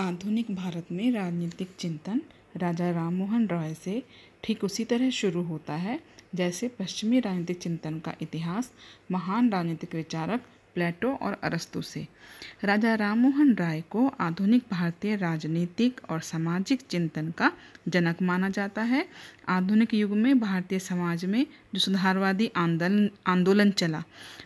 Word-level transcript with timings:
आधुनिक 0.00 0.50
भारत 0.50 0.86
में 0.92 1.10
राजनीतिक 1.12 1.70
चिंतन 1.78 2.20
राजा 2.56 2.90
राममोहन 2.90 3.46
रॉय 3.46 3.74
से 3.74 4.02
ठीक 4.44 4.62
उसी 4.64 4.84
तरह 4.84 5.10
शुरू 5.10 5.42
होता 5.42 5.74
है, 5.76 5.98
जैसे 6.34 6.68
पश्चिमी 6.68 7.20
राजनीतिक 7.20 7.58
चिंतन 7.58 7.98
का 7.98 8.14
इतिहास, 8.22 8.70
महान 9.10 9.50
राजनीतिक 9.50 9.94
विचारक 9.94 10.44
प्लेटो 10.74 11.12
और 11.12 11.36
अरस्तु 11.42 11.82
से। 11.82 12.06
राजा 12.64 12.94
राममोहन 12.94 13.54
राय 13.54 13.80
को 13.80 14.06
आधुनिक 14.20 14.62
भारतीय 14.70 15.16
राजनीतिक 15.16 16.00
और 16.10 16.20
सामाजिक 16.20 16.80
चिंतन 16.80 17.30
का 17.30 17.52
जनक 17.88 18.22
माना 18.22 18.48
जाता 18.48 18.82
है। 18.82 19.06
आधुनिक 19.48 19.94
युग 19.94 20.10
में 20.10 20.38
भारतीय 20.40 20.78
समाज 20.78 21.24
में 21.24 21.46
जो 21.74 21.80
सुधारवादी 21.80 22.50
आंदोलन 22.56 23.10
आंदोलन 23.26 23.70
चला, 23.70 24.02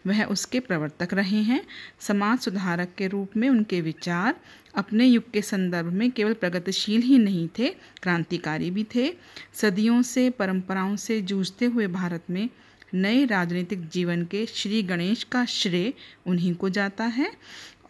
वह 0.06 0.24
उसके 0.24 0.60
प्रवर्तक 0.60 1.14
रहे 1.14 1.42
हैं। 1.42 1.60
समाज 2.00 2.38
सुधारक 2.38 2.94
के 2.98 3.06
रूप 3.06 3.36
में 3.36 3.48
उनके 3.48 3.80
विचार 3.80 4.34
अपने 4.74 5.06
युग 5.06 5.30
के 5.30 5.42
संदर्भ 5.42 5.92
में 5.92 6.10
केवल 6.10 6.34
प्रगतिशील 6.34 7.02
ही 7.02 7.18
नहीं 7.18 7.48
थे, 7.58 7.68
क्रांतिकारी 8.02 8.70
भी 8.70 8.86
थे। 8.94 9.12
सदियों 9.54 10.02
से, 10.02 10.30
परंपराओं 10.30 10.96
से 10.96 11.20
जूझते 11.20 11.64
हुए 11.64 11.86
भारत 11.86 12.24
में 12.30 12.48
नए 12.94 13.24
राजनीतिक 13.26 13.88
जीवन 13.88 14.24
के 14.24 14.44
श्री 14.46 14.82
गणेश 14.82 15.22
का 15.24 15.44
श्रेय 15.46 15.92
उन्हीं 16.26 16.54
को 16.54 16.68
जाता 16.70 17.04
है। 17.04 17.30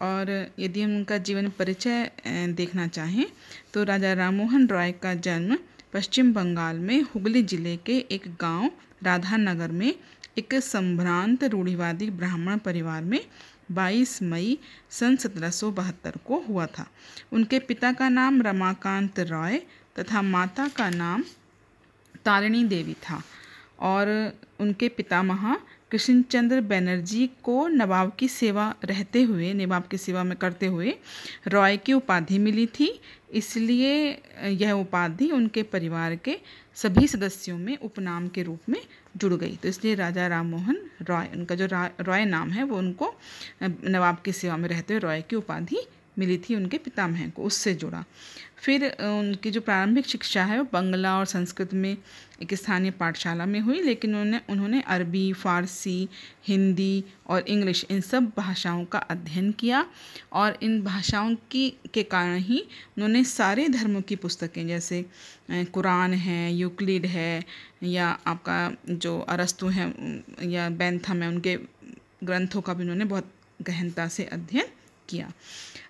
और 0.01 0.29
यदि 0.59 0.81
हम 0.81 0.95
उनका 0.95 1.17
जीवन 1.19 1.49
परिचय 1.49 2.11
देखना 2.53 2.87
चाहें 2.87 3.25
तो 3.73 3.83
राजा 3.83 4.13
राममोहन 4.13 4.67
रॉय 4.67 4.91
का 5.03 5.13
जन्म 5.17 5.57
पश्चिम 5.93 6.33
बंगाल 6.33 6.79
में 6.79 7.01
हुगली 7.05 7.43
ज़िले 7.43 7.75
के 7.77 7.97
एक 8.11 8.27
गाँव 8.41 8.69
राधानगर 9.03 9.71
में 9.71 9.93
एक 10.37 10.53
संभ्रांत 10.55 11.43
रूढ़िवादी 11.43 12.09
ब्राह्मण 12.11 12.57
परिवार 12.57 13.03
में 13.03 13.19
22 13.73 14.21
मई 14.23 14.57
सन 14.91 15.15
सत्रह 15.15 15.49
सौ 15.49 15.69
बहत्तर 15.71 16.17
को 16.25 16.39
हुआ 16.39 16.65
था। 16.67 16.85
उनके 17.33 17.59
पिता 17.59 17.91
का 17.93 18.09
नाम 18.09 18.41
रमाकांत 18.41 19.19
रॉय 19.29 19.61
तथा 19.99 20.21
माता 20.23 20.67
का 20.67 20.89
नाम 20.89 21.23
तारिणी 22.25 22.63
देवी 22.65 22.93
था। 23.01 23.21
और 23.81 24.07
उनके 24.59 24.89
पितामह 24.89 25.55
कृष्णचंद्र 25.91 26.61
बनर्जी 26.61 27.27
को 27.43 27.67
नवाब 27.67 28.11
की 28.19 28.27
सेवा 28.27 28.73
रहते 28.83 29.21
हुए, 29.21 29.53
नवाब 29.53 29.83
की 29.91 29.97
सेवा 29.97 30.23
में 30.23 30.35
करते 30.37 30.65
हुए 30.65 30.95
रॉय 31.47 31.77
की 31.77 31.93
उपाधि 31.93 32.37
मिली 32.39 32.65
थी। 32.69 32.89
इसलिए 33.33 34.21
यह 34.43 34.71
उपाधि 34.71 35.29
उनके 35.31 35.63
परिवार 35.63 36.15
के 36.15 36.37
सभी 36.77 37.07
सदस्यों 37.07 37.57
में 37.57 37.77
उपनाम 37.77 38.27
के 38.27 38.43
रूप 38.43 38.69
में 38.69 38.81
जुड़ 39.17 39.33
गई। 39.33 39.55
तो 39.55 39.67
इसलिए 39.69 39.95
राजा 39.95 40.27
राम 40.27 40.45
मोहन 40.45 40.79
रॉय, 41.01 41.27
उनका 41.35 41.55
जो 41.55 41.67
रॉय 41.71 42.25
नाम 42.25 42.49
है, 42.49 42.63
वो 42.63 42.77
उनको 42.77 43.13
नवाब 43.63 44.17
की 44.25 44.31
सेवा 44.31 44.57
में 44.57 44.69
रहते 44.69 44.93
हुए 44.93 45.01
रॉय 45.01 45.21
की 45.21 45.35
उपाधि 45.35 45.87
मिली 46.19 46.37
थी 46.39 46.55
उनके 46.55 46.77
पितामह 46.77 47.29
को, 47.29 47.43
उससे 47.43 47.73
जुड़ा। 47.75 48.03
फिर 48.57 48.85
उनकी 49.01 49.51
जो 49.51 49.61
प्रारंभिक 49.61 50.05
शिक्षा 50.05 50.43
है 50.43 50.57
वो 50.59 50.67
बंगला 50.73 51.17
और 51.19 51.25
संस्कृत 51.25 51.73
में 51.73 51.97
एक 52.41 52.53
स्थानीय 52.53 52.91
पाठशाला 52.91 53.45
में 53.45 53.59
हुई, 53.59 53.81
लेकिन 53.81 54.15
उन्होंने 54.15 54.39
उन्होंने 54.49 54.81
अरबी, 54.81 55.31
फ़ारसी, 55.33 56.07
हिंदी 56.47 57.03
और 57.27 57.45
इंग्लिश 57.47 57.85
इन 57.89 58.01
सब 58.01 58.31
भाषाओं 58.37 58.83
का 58.85 58.99
अध्ययन 58.99 59.51
किया 59.51 59.85
और 60.33 60.57
इन 60.63 60.81
भाषाओं 60.83 61.35
की, 61.51 61.69
के 61.93 62.03
कारण 62.03 62.37
ही 62.39 62.59
उन्होंने 62.97 63.23
सारे 63.23 63.67
धर्मों 63.69 64.01
की 64.01 64.15
पुस्तकें, 64.15 64.67
जैसे 64.67 65.05
कुरान 65.51 66.13
है, 66.13 66.53
यूक्लिड 66.53 67.05
है, 67.05 67.43
या 67.83 68.07
आपका 68.27 68.71
जो 68.89 69.19
अरस्तु 69.19 69.67
है, 69.67 69.93
या 70.43 70.69
बैंथम 70.69 71.21
है, 71.21 71.27
उनके 71.27 71.57
ग्रंथों 72.23 72.61
का 72.61 72.73
भी 72.73 72.83
उन्होंने 72.83 73.05
बहुत 73.05 73.31
गहनता 73.61 74.07
से 74.07 74.23
अध्ययन 74.25 74.67
किया। 75.09 75.31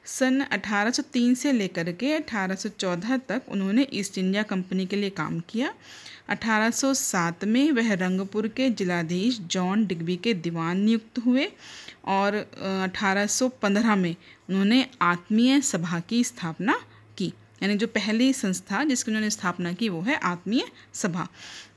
सन 0.06 0.42
1803 0.54 1.36
से 1.36 1.52
लेकर 1.52 1.92
के 1.92 2.18
1814 2.20 3.20
तक 3.30 3.42
उन्होंने 3.50 3.88
ईस्ट 3.94 4.18
इंडिया 4.18 4.44
कंपनी 4.44 4.86
के 4.86 4.96
लिए 4.96 5.10
काम 5.10 5.40
किया। 5.40 5.74
1807 6.30 7.46
में 7.46 7.72
वह 7.72 7.94
रंगपुर 7.94 8.48
के 8.48 8.70
जिलाधीश 8.70 9.40
जॉन 9.52 9.86
डिग्बी 9.86 10.16
के 10.18 10.34
दीवान 10.34 10.80
नियुक्त 10.80 11.20
हुए 11.26 11.52
और 12.08 12.38
1815 12.86 13.96
में 13.96 14.16
उन्होंने 14.50 14.86
आत्मीय 15.02 15.62
सभा 15.62 16.00
की 16.00 16.24
स्थापना 16.24 16.80
यानी 17.64 17.76
जो 17.76 17.88
पहली 17.88 18.32
संस्था 18.34 18.84
जिसकी 18.84 19.12
उन्होंने 19.12 19.30
स्थापना 19.30 19.74
की, 19.74 19.90
वो 19.90 20.02
है 20.02 20.16
आत्मीय 20.16 20.64
सभा। 20.94 21.28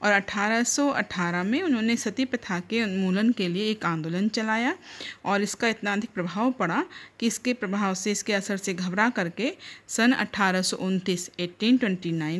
और 0.02 0.12
1818 0.12 1.42
में 1.42 1.62
उन्होंने 1.62 1.96
सती 1.96 2.24
प्रथा 2.24 2.58
के 2.60 2.82
उन्मूलन 2.82 3.32
के 3.32 3.48
लिए 3.48 3.70
एक 3.70 3.84
आंदोलन 3.84 4.28
चलाया 4.28 4.76
और 5.24 5.42
इसका 5.42 5.68
इतना 5.68 5.92
अधिक 5.92 6.10
प्रभाव 6.10 6.50
पड़ा 6.52 6.84
कि 7.20 7.26
इसके 7.26 7.52
प्रभाव 7.52 7.94
से, 7.94 8.12
इसके 8.12 8.32
असर 8.32 8.56
से 8.56 8.74
घबरा 8.74 9.08
करके 9.10 9.54
सन 9.88 10.12
अट्ठारह 10.12 10.62
सौ 10.62 10.76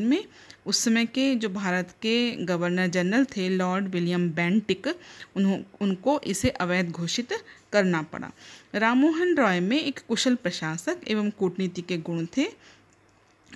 में 0.06 0.25
उस 0.66 0.78
समय 0.78 1.06
के 1.06 1.34
जो 1.34 1.49
भारत 1.49 1.91
के 2.03 2.31
गवर्नर 2.44 2.87
जनरल 2.87 3.25
थे, 3.25 3.49
लॉर्ड 3.49 3.88
विलियम 3.88 4.31
बेंटिक 4.31 4.87
उन्हों, 5.37 5.59
उनको 5.81 6.20
इसे 6.20 6.49
अवैध 6.50 6.91
घोषित 6.91 7.32
करना 7.72 8.03
पड़ा। 8.03 8.31
राममोहन 8.75 9.34
रॉय 9.37 9.60
में 9.60 9.81
एक 9.81 10.00
कुशल 10.09 10.34
प्रशासक 10.34 11.00
एवं 11.09 11.31
कूटनीति 11.31 11.82
के 11.82 11.99
गुण 11.99 12.26
थे। 12.37 12.47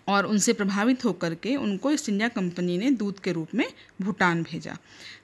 और 0.09 0.27
उनसे 0.27 0.53
प्रभावित 0.53 1.05
होकर 1.05 1.35
के 1.35 1.55
उनको 1.57 1.91
ईस्ट 1.91 2.09
इंडिया 2.09 2.29
कंपनी 2.29 2.77
ने 2.79 2.91
दूत 2.93 3.19
के 3.19 3.33
रूप 3.33 3.55
में 3.55 3.67
भूटान 4.03 4.43
भेजा। 4.43 4.77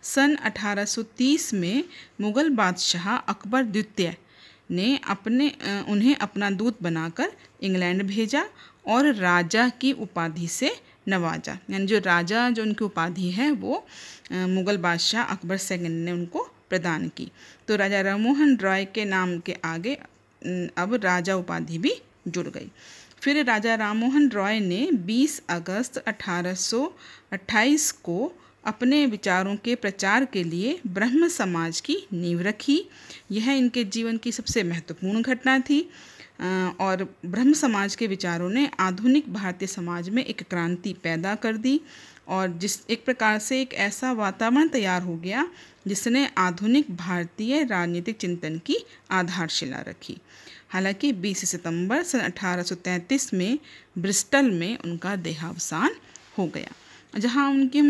सन 0.04 0.36
1830 0.46 1.52
में 1.54 1.84
मुग़ल 2.20 2.50
बादशाह 2.50 3.16
अकबर 3.16 3.62
द्वितीय 3.64 4.16
ने 4.70 4.98
अपने 5.08 5.48
उन्हें 5.88 6.14
अपना 6.16 6.50
दूत 6.50 6.82
बनाकर 6.82 7.32
इंग्लैंड 7.62 8.02
भेजा 8.02 8.44
और 8.88 9.12
राजा 9.14 9.68
की 9.80 9.92
उपाधि 9.94 10.48
से 10.48 10.70
नवाजा। 11.08 11.52
यानी 11.70 11.86
जो 11.86 11.98
राजा, 11.98 12.48
जो 12.50 12.62
उनकी 12.62 12.84
उपाधि 12.84 13.30
है, 13.30 13.50
वो 13.52 13.86
मुग़ल 14.32 14.76
बादशाह 14.76 15.22
अकबर 15.24 15.56
सेकंड 15.56 16.04
ने 16.04 16.12
उनको 16.12 16.42
प्रदान 16.70 17.08
की। 17.08 17.30
तो 17.68 17.76
राजा 17.76 18.00
राममोहन 18.00 18.56
रॉय 18.56 18.84
के 18.84 19.04
नाम 19.04 19.38
के 19.40 19.56
आगे 19.64 19.94
अब 20.76 20.98
राजा 21.02 21.36
उपाधि 21.36 21.78
भी 21.78 21.94
जुड़ 22.28 22.46
गई। 22.48 22.70
फिर 23.22 23.44
राजा 23.44 23.74
राममोहन 23.74 24.28
रॉय 24.28 24.60
ने 24.60 24.88
20 25.06 25.40
अगस्त 25.48 25.98
1828 25.98 27.90
को 27.92 28.32
अपने 28.64 29.06
विचारों 29.06 29.56
के 29.56 29.74
प्रचार 29.74 30.24
के 30.24 30.42
लिए 30.44 30.78
ब्रह्म 30.86 31.28
समाज 31.28 31.80
की 31.80 31.96
नींव 32.12 32.40
रखी। 32.40 32.84
यह 33.30 33.50
इनके 33.50 33.84
जीवन 33.84 34.16
की 34.16 34.32
सबसे 34.32 34.62
महत्वपूर्ण 34.62 35.22
घटना 35.22 35.58
थी। 35.58 35.80
और 36.80 37.02
ब्रह्म 37.26 37.52
समाज 37.52 37.94
के 37.96 38.06
विचारों 38.06 38.48
ने 38.50 38.68
आधुनिक 38.80 39.32
भारतीय 39.32 39.68
समाज 39.68 40.08
में 40.08 40.24
एक 40.24 40.42
क्रांति 40.42 40.92
पैदा 41.02 41.34
कर 41.34 41.56
दी 41.56 41.80
और 42.28 42.48
जिस 42.48 42.78
एक 42.90 43.04
प्रकार 43.04 43.38
से 43.38 43.60
एक 43.60 43.74
ऐसा 43.74 44.12
वातावरण 44.12 44.68
तैयार 44.68 45.02
हो 45.02 45.16
गया 45.16 45.46
जिसने 45.86 46.26
आधुनिक 46.38 46.90
भारतीय 46.96 47.62
राजनीतिक 47.64 48.16
चिंतन 48.16 48.58
की 48.58 48.76
आधारशिला 49.10 49.80
रखी। 49.88 50.16
हालाँकि 50.70 51.12
20 51.14 51.44
सितंबर 51.44 52.02
सन 52.02 52.20
1833 52.20 53.32
में 53.34 53.58
ब्रिस्टल 53.98 54.50
में 54.50 54.78
उनका 54.78 55.14
देहावसान 55.18 55.94
हो 56.38 56.46
गया। 56.46 57.18
जहाँ 57.18 57.48
उनके 57.50 57.82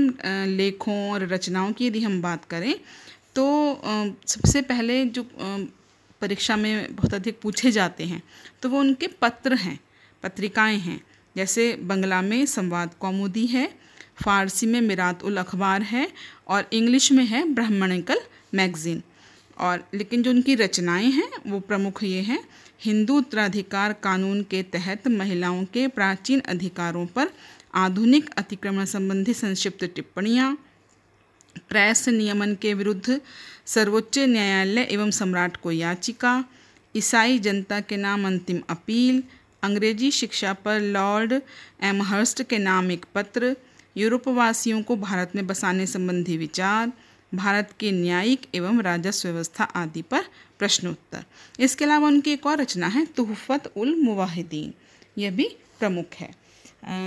लेखों 0.46 1.10
और 1.10 1.26
रचनाओं 1.28 1.72
की 1.72 1.86
यदि 1.86 2.00
हम 2.00 2.20
बात 2.22 2.44
करें 2.44 2.74
तो 3.34 3.46
सबसे 4.26 4.62
पहले 4.62 5.04
जो 5.06 5.26
परीक्षा 6.22 6.56
में 6.56 6.94
बहुत 6.94 7.14
अधिक 7.14 7.40
पूछे 7.40 7.70
जाते 7.70 8.04
हैं 8.04 8.22
तो 8.62 8.68
वो 8.68 8.78
उनके 8.80 9.06
पत्र 9.20 9.54
हैं, 9.54 9.78
पत्रिकाएँ 10.22 10.78
हैं। 10.78 11.00
जैसे 11.36 11.72
बंगला 11.82 12.20
में 12.22 12.44
संवाद 12.46 12.94
कौमुदी 13.00 13.46
है, 13.46 13.68
फ़ारसी 14.22 14.66
में 14.66 14.80
मिरात 14.80 15.22
उल 15.24 15.36
अखबार 15.36 15.82
है 15.84 16.08
और 16.48 16.68
इंग्लिश 16.72 17.10
में 17.12 17.24
है 17.26 17.44
ब्राह्मणिकल 17.54 18.20
मैगज़ीन। 18.54 19.02
और 19.58 19.84
लेकिन 19.94 20.22
जो 20.22 20.30
उनकी 20.30 20.54
रचनाएँ 20.54 21.10
हैं, 21.10 21.30
वो 21.46 21.60
प्रमुख 21.60 22.02
ये 22.04 22.20
हैं। 22.20 22.38
हिंदू 22.80 23.16
उत्तराधिकार 23.18 23.92
कानून 23.92 24.42
के 24.42 24.62
तहत 24.62 25.08
महिलाओं 25.08 25.64
के 25.64 25.86
प्राचीन 25.88 26.40
अधिकारों 26.40 27.06
पर 27.06 27.30
आधुनिक 27.74 28.30
अतिक्रमण 28.36 28.84
संबंधी 28.84 29.34
संक्षिप्त 29.34 29.84
टिप्पणियाँ, 29.84 30.56
प्रेस 31.68 32.08
नियमन 32.08 32.54
के 32.54 32.74
विरुद्ध 32.74 33.20
सर्वोच्च 33.66 34.18
न्यायालय 34.18 34.88
एवं 34.90 35.10
सम्राट 35.10 35.56
को 35.56 35.70
याचिका, 35.70 36.44
ईसाई 36.94 37.38
जनता 37.38 37.80
के 37.80 37.96
नाम 37.96 38.26
अंतिम 38.26 38.60
अपील, 38.70 39.22
अंग्रेज़ी 39.62 40.10
शिक्षा 40.10 40.52
पर 40.52 40.80
लॉर्ड 40.80 41.32
एमहर्स्ट 41.82 42.42
के 42.42 42.58
नाम 42.58 42.90
एक 42.90 43.06
पत्र, 43.14 43.54
यूरोपवासियों 43.96 44.82
को 44.82 44.96
भारत 44.96 45.32
में 45.36 45.46
बसाने 45.46 45.86
संबंधी 45.86 46.36
विचार 46.36 46.92
भारत 47.32 47.72
की 47.80 47.90
न्यायिक 47.92 48.46
एवं 48.54 48.80
राजस्व 48.82 49.28
व्यवस्था 49.28 49.64
आदि 49.64 50.02
पर 50.02 50.24
प्रश्नोत्तर। 50.58 51.24
इसके 51.60 51.84
अलावा 51.84 52.06
उनकी 52.06 52.32
एक 52.32 52.46
और 52.46 52.60
रचना 52.60 52.86
है, 52.86 53.04
तुहफत 53.06 53.72
उल 53.76 53.94
मुवाहिदीन। 53.94 54.72
यह 55.18 55.30
भी 55.30 55.48
प्रमुख 55.78 56.14
है। 56.14 56.30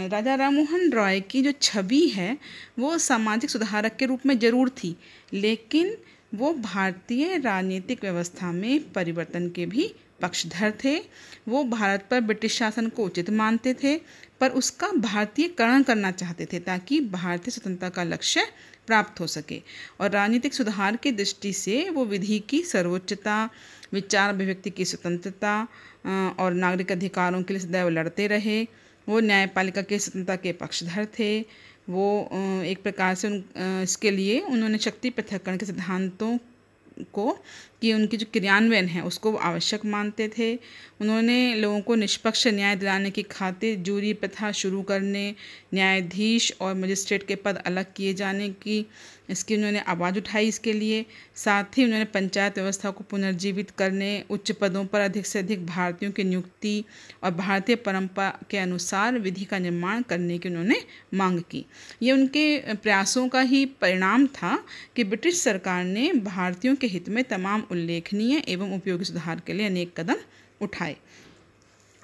राजा 0.09 0.35
राममोहन 0.35 0.91
रॉय 0.91 1.19
की 1.21 1.41
जो 1.41 1.51
छवि 1.61 2.07
है, 2.07 2.37
वो 2.79 2.97
सामाजिक 2.97 3.49
सुधारक 3.49 3.95
के 3.95 4.05
रूप 4.05 4.25
में 4.25 4.37
ज़रूर 4.39 4.69
थी, 4.69 4.95
लेकिन 5.33 5.95
वो 6.33 6.53
भारतीय 6.53 7.37
राजनीतिक 7.37 8.03
व्यवस्था 8.03 8.51
में 8.51 8.91
परिवर्तन 8.91 9.49
के 9.49 9.65
भी 9.65 9.93
पक्षधर 10.21 10.73
थे। 10.83 10.97
वो 11.47 11.63
भारत 11.65 12.05
पर 12.11 12.19
ब्रिटिश 12.21 12.57
शासन 12.57 12.87
को 12.89 13.03
उचित 13.03 13.29
मानते 13.31 13.73
थे, 13.73 13.95
पर 14.39 14.49
उसका 14.51 14.87
भारतीयकरण 14.97 15.83
करना 15.83 16.11
चाहते 16.11 16.45
थे 16.45 16.59
ताकि 16.59 16.99
भारतीय 17.01 17.51
स्वतंत्रता 17.51 17.89
का 17.89 18.03
लक्ष्य 18.03 18.45
प्राप्त 18.87 19.19
हो 19.19 19.27
सके। 19.27 19.61
और 20.01 20.11
राजनीतिक 20.11 20.53
सुधार 20.53 20.95
की 20.95 21.11
दृष्टि 21.11 21.53
से 21.53 21.89
वो 21.89 22.05
विधि 22.05 22.39
की 22.49 22.61
सर्वोच्चता, 22.63 23.49
विचार 23.93 24.29
अभिव्यक्ति 24.29 24.69
की 24.69 24.85
स्वतंत्रता 24.85 25.61
और 26.39 26.53
नागरिक 26.53 26.91
अधिकारों 26.91 27.41
के 27.43 27.53
लिए 27.53 27.61
सदैव 27.61 27.89
लड़ते 27.89 28.27
रहे। 28.27 28.61
वो 29.07 29.19
न्यायपालिका 29.19 29.81
के 29.81 29.99
स्वतंत्रता 29.99 30.35
के 30.35 30.51
पक्षधर 30.53 31.05
थे। 31.19 31.39
वो 31.89 32.29
एक 32.65 32.81
प्रकार 32.83 33.15
से 33.15 33.27
उन 33.27 33.43
इसके 33.83 34.11
लिए 34.11 34.39
उन्होंने 34.41 34.77
शक्ति 34.77 35.09
पृथककरण 35.09 35.57
के 35.57 35.65
सिद्धांतों 35.65 36.37
को 37.03 37.37
कि 37.81 37.93
उनकी 37.93 38.17
जो 38.17 38.25
क्रियान्वयन 38.33 38.85
है, 38.85 39.01
उसको 39.01 39.31
वो 39.31 39.37
आवश्यक 39.37 39.85
मानते 39.85 40.27
थे। 40.27 40.59
उन्होंने 41.01 41.55
लोगों 41.55 41.81
को 41.81 41.95
निष्पक्ष 41.95 42.47
न्याय 42.47 42.75
दिलाने 42.75 43.11
की 43.11 43.23
खातिर 43.23 43.75
जूरी 43.75 44.13
प्रथा 44.13 44.51
शुरू 44.51 44.81
करने, 44.81 45.35
न्यायाधीश 45.73 46.53
और 46.61 46.75
मजिस्ट्रेट 46.75 47.27
के 47.27 47.35
पद 47.35 47.57
अलग 47.65 47.85
किए 47.95 48.13
जाने 48.13 48.49
की 48.49 48.85
इसकी 49.31 49.55
उन्होंने 49.55 49.79
आवाज़ 49.79 50.17
उठाई 50.17 50.47
इसके 50.47 50.73
लिए। 50.73 51.05
साथ 51.35 51.77
ही 51.77 51.83
उन्होंने 51.83 52.05
पंचायत 52.05 52.57
व्यवस्था 52.59 52.91
को 52.91 53.03
पुनर्जीवित 53.03 53.71
करने, 53.71 54.23
उच्च 54.29 54.51
पदों 54.51 54.85
पर 54.85 55.01
अधिक 55.01 55.25
से 55.25 55.39
अधिक 55.39 55.65
भारतीयों 55.65 56.11
की 56.11 56.23
नियुक्ति 56.23 56.83
और 57.23 57.31
भारतीय 57.31 57.75
परंपरा 57.75 58.29
के 58.49 58.57
अनुसार 58.57 59.19
विधि 59.19 59.45
का 59.45 59.59
निर्माण 59.59 60.01
करने 60.01 60.37
की 60.37 60.49
उन्होंने 60.49 60.81
मांग 61.13 61.39
की। 61.41 61.65
ये 62.03 62.11
उनके 62.11 62.75
प्रयासों 62.75 63.27
का 63.27 63.41
ही 63.41 63.65
परिणाम 63.81 64.27
था 64.27 64.57
कि 64.95 65.03
ब्रिटिश 65.03 65.41
सरकार 65.41 65.83
ने 65.83 66.11
भारतीयों 66.13 66.75
के 66.75 66.87
हित 66.87 67.09
में 67.09 67.23
तमाम 67.23 67.63
उल्लेखनीय 67.71 68.43
एवं 68.47 68.75
उपयोगी 68.75 69.05
सुधार 69.05 69.41
के 69.47 69.53
लिए 69.53 69.65
अनेक 69.65 69.99
कदम 69.99 70.17
उठाए। 70.61 70.95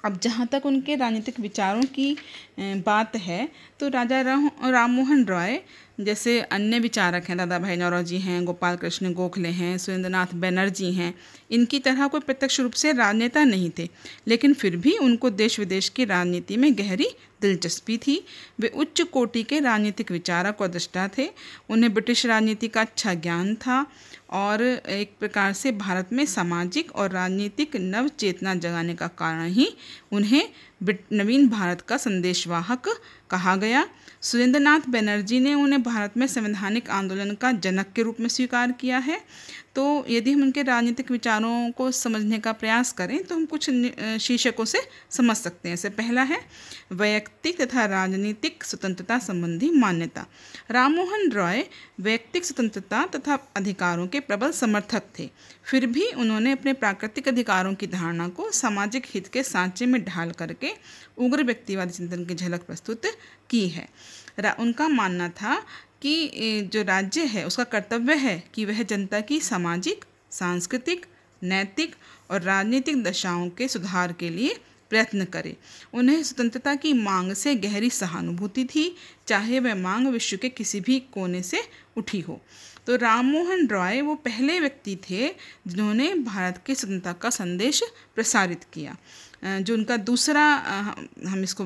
अब 0.04 0.18
जहाँ 0.18 0.46
तक 0.46 0.66
उनके 0.66 0.94
राजनीतिक 0.96 1.38
विचारों 1.40 1.82
की 1.84 2.16
बात 2.58 3.16
है। 3.16 3.48
तो 3.80 3.88
राजा 3.88 4.20
राम 4.22 4.90
मोहन 4.90 5.24
रॉय 5.24 5.58
जैसे 6.00 6.40
अन्य 6.42 6.78
विचारक 6.78 7.24
हैं, 7.24 7.36
दादा 7.38 7.58
भाई 7.58 7.76
नौरोजी 7.76 8.18
हैं, 8.18 8.44
गोपाल 8.44 8.76
कृष्ण 8.76 9.12
गोखले 9.12 9.48
हैं, 9.48 9.76
सुरेंद्रनाथ 9.78 10.34
बनर्जी 10.34 10.92
हैं, 10.92 11.14
इनकी 11.50 11.78
तरह 11.78 12.06
कोई 12.06 12.20
प्रत्यक्ष 12.20 12.60
रूप 12.60 12.72
से 12.72 12.92
राजनेता 12.92 13.44
नहीं 13.44 13.70
थे। 13.78 13.88
लेकिन 14.28 14.54
फिर 14.54 14.76
भी 14.76 14.96
उनको 14.98 15.30
देश 15.30 15.58
विदेश 15.58 15.88
की 15.88 16.04
राजनीति 16.04 16.56
में 16.56 16.72
गहरी 16.78 17.08
दिलचस्पी 17.40 17.96
थी। 17.98 18.24
वे 18.60 18.68
उच्च 18.68 19.00
कोटि 19.02 19.42
के 19.42 19.58
राजनीतिक 19.60 20.10
विचारक 20.12 20.60
और 20.60 20.68
दृष्टा 20.68 21.08
थे। 21.08 21.28
उन्हें 21.70 21.92
ब्रिटिश 21.94 22.24
राजनीति 22.26 22.68
का 22.68 22.80
अच्छा 22.80 23.14
ज्ञान 23.16 23.54
था 23.56 23.84
और 24.30 24.62
एक 24.62 25.12
प्रकार 25.20 25.52
से 25.52 25.72
भारत 25.72 26.08
में 26.12 26.24
सामाजिक 26.26 26.94
और 26.96 27.10
राजनीतिक 27.10 27.76
नव 27.76 28.08
चेतना 28.08 28.54
जगाने 28.54 28.94
का 28.94 29.06
कारण 29.18 29.48
ही 29.48 29.68
उन्हें 30.12 30.48
नवीन 31.12 31.48
भारत 31.48 31.80
का 31.80 31.96
संदेशवाहक 31.96 32.88
कहा 33.30 33.56
गया। 33.56 33.86
सुरेंद्रनाथ 34.20 34.80
बनर्जी 34.88 35.40
ने 35.40 35.54
उन्हें 35.54 35.82
भारत 35.82 36.16
में 36.16 36.26
संवैधानिक 36.26 36.90
आंदोलन 36.90 37.34
का 37.34 37.52
जनक 37.52 37.92
के 37.96 38.02
रूप 38.02 38.20
में 38.20 38.28
स्वीकार 38.28 38.72
किया 38.72 38.98
है। 38.98 39.20
तो 39.78 40.04
यदि 40.10 40.32
हम 40.32 40.42
उनके 40.42 40.62
राजनीतिक 40.62 41.10
विचारों 41.10 41.70
को 41.70 41.90
समझने 41.92 42.38
का 42.38 42.52
प्रयास 42.52 42.90
करें 42.92 43.22
तो 43.24 43.34
हम 43.34 43.44
कुछ 43.46 43.68
शीर्षकों 44.20 44.64
से 44.64 44.80
समझ 45.10 45.36
सकते 45.36 45.68
हैं। 45.68 45.76
जैसे 45.76 45.88
पहला 45.90 46.22
है, 46.22 46.40
वैयक्तिक 46.92 47.60
तथा 47.60 47.84
राजनीतिक 47.86 48.64
स्वतंत्रता 48.64 49.18
संबंधी 49.18 49.70
मान्यता। 49.72 50.26
राममोहन 50.70 51.30
रॉय 51.32 51.64
वैयक्तिक 52.00 52.44
स्वतंत्रता 52.44 53.04
तथा 53.06 53.38
अधिकारों 53.56 54.06
के 54.06 54.20
प्रबल 54.20 54.52
समर्थक 54.52 55.02
थे। 55.18 55.30
फिर 55.64 55.86
भी 55.86 56.10
उन्होंने 56.14 56.52
अपने 56.52 56.72
प्राकृतिक 56.74 57.28
अधिकारों 57.28 57.74
की 57.74 57.86
धारणा 57.88 58.28
को 58.30 58.50
सामाजिक 58.52 59.06
हित 59.06 59.28
के 59.28 59.42
सांचे 59.44 59.86
में 59.86 60.04
ढाल 60.04 60.30
करके 60.32 60.72
उग्र 61.18 61.44
व्यक्तिवादी 61.44 61.92
चिंतन 61.92 62.24
की 62.24 62.34
झलक 62.34 62.62
प्रस्तुत 62.62 63.06
की 63.50 63.68
है। 63.68 63.88
उनका 64.58 64.88
मानना 64.88 65.28
था 65.30 65.56
कि 66.02 66.68
जो 66.72 66.82
राज्य 66.82 67.24
है, 67.24 67.46
उसका 67.46 67.64
कर्तव्य 67.64 68.14
है 68.14 68.42
कि 68.54 68.64
वह 68.64 68.82
जनता 68.82 69.20
की 69.20 69.40
सामाजिक, 69.40 70.04
सांस्कृतिक, 70.30 71.06
नैतिक 71.42 71.94
और 72.30 72.42
राजनीतिक 72.42 73.02
दशाओं 73.02 73.48
के 73.48 73.68
सुधार 73.68 74.12
के 74.12 74.28
लिए 74.30 74.56
प्रयत्न 74.90 75.24
करे। 75.24 75.56
उन्हें 75.94 76.22
स्वतंत्रता 76.22 76.74
की 76.74 76.92
मांग 76.92 77.32
से 77.32 77.54
गहरी 77.54 77.90
सहानुभूति 77.90 78.64
थी, 78.64 78.94
चाहे 79.26 79.60
वह 79.60 79.74
मांग 79.74 80.06
विश्व 80.06 80.36
के 80.36 80.48
किसी 80.48 80.80
भी 80.80 80.98
कोने 81.14 81.42
से 81.42 81.62
उठी 81.96 82.20
हो। 82.20 82.40
तो 82.86 82.96
राममोहन 82.96 83.66
रॉय 83.66 84.00
वो 84.00 84.14
पहले 84.14 84.58
व्यक्ति 84.60 84.96
थे 85.10 85.28
जिन्होंने 85.66 86.14
भारत 86.14 86.62
की 86.66 86.74
स्वतंत्रता 86.74 87.12
का 87.12 87.30
संदेश 87.30 87.82
प्रसारित 88.14 88.64
किया। 88.72 88.96
जो 89.42 89.74
उनका 89.74 89.96
दूसरा 89.96 90.44
हम 91.26 91.42
इसको 91.42 91.64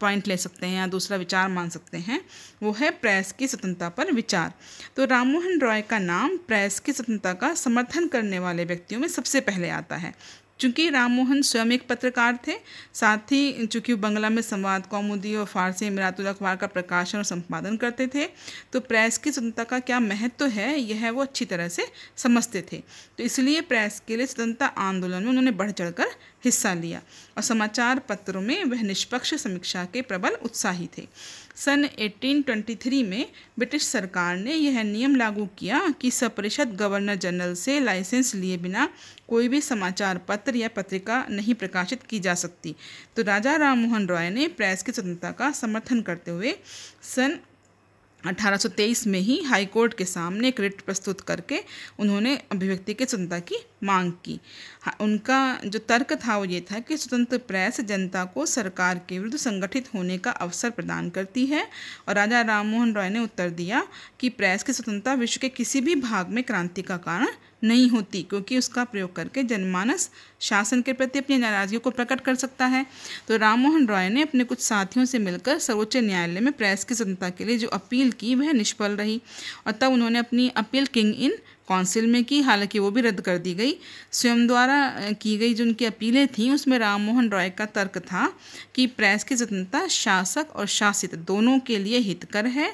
पॉइंट 0.00 0.28
ले 0.28 0.36
सकते 0.36 0.66
हैं 0.66 0.76
या 0.76 0.86
दूसरा 0.86 1.16
विचार 1.16 1.48
मान 1.48 1.68
सकते 1.68 1.98
हैं, 1.98 2.20
वो 2.62 2.72
है 2.72 2.90
प्रेस 2.90 3.32
की 3.32 3.48
स्वतंत्रता 3.48 3.88
पर 3.88 4.12
विचार। 4.12 4.52
तो 4.96 5.04
राममोहन 5.04 5.60
रॉय 5.60 5.82
का 5.82 5.98
नाम 5.98 6.36
प्रेस 6.36 6.80
की 6.80 6.92
स्वतंत्रता 6.92 7.32
का 7.32 7.54
समर्थन 7.54 8.08
करने 8.08 8.38
वाले 8.38 8.64
व्यक्तियों 8.64 9.00
में 9.00 9.08
सबसे 9.08 9.40
पहले 9.40 9.68
आता 9.68 9.96
है। 9.96 10.14
चूँकि 10.60 10.88
राममोहन 10.90 11.42
स्वयं 11.42 11.72
एक 11.72 11.86
पत्रकार 11.88 12.38
थे, 12.46 12.54
साथ 12.94 13.32
ही 13.32 13.66
चूँकि 13.66 13.94
बंगला 13.96 14.28
में 14.30 14.42
संवाद, 14.42 14.86
कौमुदी 14.86 15.34
और 15.34 15.44
फारसी 15.46 15.86
इमरातुल 15.86 16.26
अखबार 16.26 16.56
का 16.56 16.66
प्रकाशन 16.68 17.18
और 17.18 17.24
संपादन 17.24 17.76
करते 17.76 18.06
थे 18.06 18.26
तो 18.72 18.80
प्रेस 18.82 19.18
की 19.18 19.32
स्वतंत्रता 19.32 19.64
का 19.64 19.78
क्या 19.80 20.00
महत्व 20.00 20.36
तो 20.38 20.46
है, 20.48 20.78
यह 20.80 21.10
वो 21.10 21.22
अच्छी 21.22 21.44
तरह 21.44 21.68
से 21.68 21.86
समझते 22.16 22.64
थे। 22.72 22.82
तो 23.18 23.24
इसलिए 23.24 23.60
प्रेस 23.62 24.02
के 24.08 24.16
लिए 24.16 24.26
स्वतंत्रता 24.26 24.66
आंदोलन 24.78 25.22
में 25.22 25.28
उन्होंने 25.28 25.50
बढ़ 25.52 25.70
चढ़कर 25.70 26.14
हिस्सा 26.44 26.72
लिया 26.74 27.00
और 27.36 27.42
समाचार 27.42 27.98
पत्रों 28.08 28.40
में 28.40 28.64
वह 28.64 28.82
निष्पक्ष 28.82 29.34
समीक्षा 29.34 29.84
के 29.84 30.02
प्रबल 30.02 30.34
उत्साही 30.44 30.88
थे। 30.98 31.06
सन 31.58 31.84
1823 31.98 33.02
में 33.04 33.26
ब्रिटिश 33.58 33.82
सरकार 33.82 34.36
ने 34.36 34.54
यह 34.54 34.82
नियम 34.82 35.16
लागू 35.16 35.46
किया 35.58 35.80
कि 36.00 36.10
सपरिषद 36.10 36.76
गवर्नर 36.76 37.14
जनरल 37.14 37.54
से 37.54 37.78
लाइसेंस 37.80 38.34
लिए 38.34 38.56
बिना 38.56 38.88
कोई 39.28 39.48
भी 39.48 39.60
समाचार 39.60 40.18
पत्र 40.18 40.56
या 40.56 40.68
पत्रिका 40.68 41.24
नहीं 41.30 41.54
प्रकाशित 41.54 42.02
की 42.02 42.20
जा 42.20 42.34
सकती। 42.34 42.74
तो 43.16 43.22
राजा 43.22 43.56
राम 43.56 43.78
मोहन 43.78 44.06
रॉय 44.06 44.30
ने 44.30 44.48
प्रेस 44.48 44.82
की 44.82 44.92
स्वतंत्रता 44.92 45.30
का 45.30 45.50
समर्थन 45.52 46.02
करते 46.02 46.30
हुए 46.30 46.54
सन 47.02 47.38
1823 48.24 49.06
में 49.06 49.18
ही 49.20 49.42
हाई 49.42 49.66
कोर्ट 49.66 49.94
के 49.94 50.04
सामने 50.04 50.48
एक 50.48 50.60
रिट 50.60 50.80
प्रस्तुत 50.80 51.20
करके 51.20 51.60
उन्होंने 51.98 52.34
अभिव्यक्ति 52.52 52.94
के 52.94 53.06
स्वतंत्रता 53.06 53.38
की 53.38 53.56
मांग 53.84 54.12
की। 54.24 54.40
हाँ, 54.82 54.96
उनका 55.00 55.60
जो 55.64 55.78
तर्क 55.78 56.12
था 56.26 56.36
वो 56.38 56.44
ये 56.44 56.60
था 56.60 56.78
कि 56.78 56.96
स्वतंत्र 56.96 57.38
प्रेस 57.38 57.80
जनता 57.80 58.24
को 58.24 58.46
सरकार 58.46 59.00
के 59.08 59.18
विरुद्ध 59.18 59.38
संगठित 59.38 59.94
होने 59.94 60.18
का 60.18 60.30
अवसर 60.30 60.70
प्रदान 60.70 61.10
करती 61.10 61.46
है 61.46 61.66
और 62.08 62.14
राजा 62.14 62.40
राममोहन 62.42 62.94
रॉय 62.94 63.08
ने 63.08 63.20
उत्तर 63.20 63.50
दिया 63.50 63.86
कि 64.20 64.28
प्रेस 64.28 64.62
की 64.62 64.72
स्वतंत्रता 64.72 65.14
विश्व 65.14 65.40
के 65.40 65.48
किसी 65.48 65.80
भी 65.80 65.94
भाग 65.94 66.28
में 66.28 66.44
क्रांति 66.44 66.82
का 66.82 66.96
कारण 66.96 67.26
नहीं 67.62 67.88
होती, 67.90 68.22
क्योंकि 68.22 68.58
उसका 68.58 68.84
प्रयोग 68.84 69.14
करके 69.16 69.42
जनमानस 69.42 70.10
शासन 70.40 70.82
के 70.82 70.92
प्रति 70.92 71.18
अपनी 71.18 71.36
नाराज़गी 71.38 71.78
को 71.78 71.90
प्रकट 71.90 72.20
कर 72.20 72.34
सकता 72.34 72.66
है। 72.66 72.84
तो 73.28 73.36
राममोहन 73.36 73.86
रॉय 73.86 74.08
ने 74.08 74.22
अपने 74.22 74.44
कुछ 74.44 74.60
साथियों 74.60 75.04
से 75.04 75.18
मिलकर 75.18 75.58
सर्वोच्च 75.58 75.96
न्यायालय 75.96 76.40
में 76.40 76.52
प्रेस 76.52 76.84
की 76.84 76.94
स्वतंत्रता 76.94 77.30
के 77.30 77.44
लिए 77.44 77.58
जो 77.58 77.68
अपील 77.70 78.12
की, 78.12 78.34
वह 78.34 78.52
निष्फल 78.52 78.92
रही 78.92 79.20
और 79.66 79.72
तब 79.72 79.92
उन्होंने 79.92 80.18
अपनी 80.18 80.48
अपील 80.56 80.86
किंग 80.86 81.14
इन 81.14 81.38
काउंसिल 81.68 82.06
में 82.06 82.24
की, 82.24 82.40
हालाँकि 82.40 82.78
वो 82.78 82.90
भी 82.90 83.00
रद्द 83.00 83.20
कर 83.20 83.38
दी 83.38 83.54
गई। 83.54 83.74
स्वयं 84.12 84.46
द्वारा 84.46 84.78
की 85.12 85.36
गई 85.38 85.54
जो 85.54 85.64
उनकी 85.64 85.84
अपीलें 85.84 86.26
थीं, 86.28 86.50
उसमें 86.50 86.78
राममोहन 86.78 87.28
रॉय 87.30 87.50
का 87.50 87.66
तर्क 87.66 87.98
था 87.98 88.26
कि 88.74 88.86
प्रेस 88.88 89.24
की 89.24 89.36
स्वतंत्रता 89.36 89.86
शासक 89.88 90.56
और 90.56 90.66
शासित 90.66 91.14
दोनों 91.14 91.58
के 91.58 91.78
लिए 91.78 91.98
हितकर 91.98 92.46
है 92.48 92.72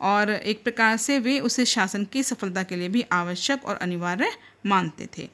और 0.00 0.30
एक 0.30 0.62
प्रकार 0.64 0.96
से 0.96 1.18
वे 1.18 1.38
उसे 1.40 1.64
शासन 1.64 2.04
की 2.04 2.22
सफलता 2.22 2.62
के 2.62 2.76
लिए 2.76 2.88
भी 2.88 3.04
आवश्यक 3.12 3.64
और 3.64 3.76
अनिवार्य 3.76 4.32
मानते 4.66 5.08
थे। 5.18 5.28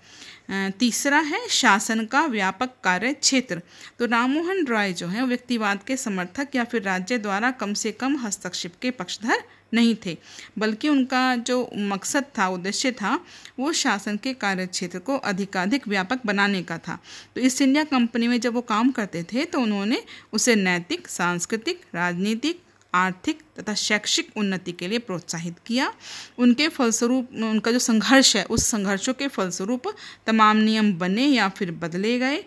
तीसरा 0.78 1.18
है 1.18 1.40
शासन 1.48 2.04
का 2.04 2.24
व्यापक 2.26 2.70
कार्य 2.84 3.12
क्षेत्र। 3.12 3.60
तो 3.98 4.06
राममोहन 4.06 4.64
रॉय 4.66 4.92
जो 4.92 5.06
है 5.06 5.24
व्यक्तिवाद 5.26 5.82
के 5.82 5.96
समर्थक 5.96 6.54
या 6.54 6.64
फिर 6.64 6.82
राज्य 6.82 7.18
द्वारा 7.18 7.50
कम 7.50 7.74
से 7.74 7.92
कम 7.92 8.16
हस्तक्षेप 8.16 8.72
के 8.82 8.90
पक्षधर 8.90 9.42
नहीं 9.74 9.94
थे, 10.06 10.16
बल्कि 10.58 10.88
उनका 10.88 11.36
जो 11.36 11.58
मकसद 11.76 12.24
था, 12.38 12.48
उद्देश्य 12.48 12.92
था, 12.92 13.18
वो 13.58 13.72
शासन 13.72 14.16
के 14.16 14.32
कार्य 14.34 14.66
क्षेत्र 14.66 14.98
को 14.98 15.16
अधिकाधिक 15.16 15.88
व्यापक 15.88 16.26
बनाने 16.26 16.62
का 16.62 16.78
था। 16.78 16.98
तो 17.34 17.40
ईस्ट 17.40 17.62
इंडिया 17.62 17.84
कंपनी 17.84 18.28
में 18.28 18.40
जब 18.40 18.54
वो 18.54 18.60
काम 18.62 18.90
करते 18.90 19.22
थे 19.22 19.44
तो 19.44 19.60
उन्होंने 19.60 20.02
उसे 20.32 20.54
नैतिक, 20.56 21.08
सांस्कृतिक, 21.08 21.80
राजनीतिक 21.94 22.62
आर्थिक 22.94 23.42
तथा 23.58 23.74
शैक्षिक 23.74 24.30
उन्नति 24.36 24.72
के 24.72 24.88
लिए 24.88 24.98
प्रोत्साहित 24.98 25.56
किया। 25.66 25.92
उनके 26.38 26.68
फलस्वरूप, 26.68 27.28
उनका 27.34 27.72
जो 27.72 27.78
संघर्ष 27.78 28.34
है, 28.36 28.44
उस 28.44 28.66
संघर्षों 28.66 29.14
के 29.14 29.28
फलस्वरूप 29.28 29.82
तमाम 30.26 30.56
नियम 30.56 30.92
बने 30.98 31.26
या 31.26 31.48
फिर 31.48 31.70
बदले 31.72 32.18
गए 32.18 32.44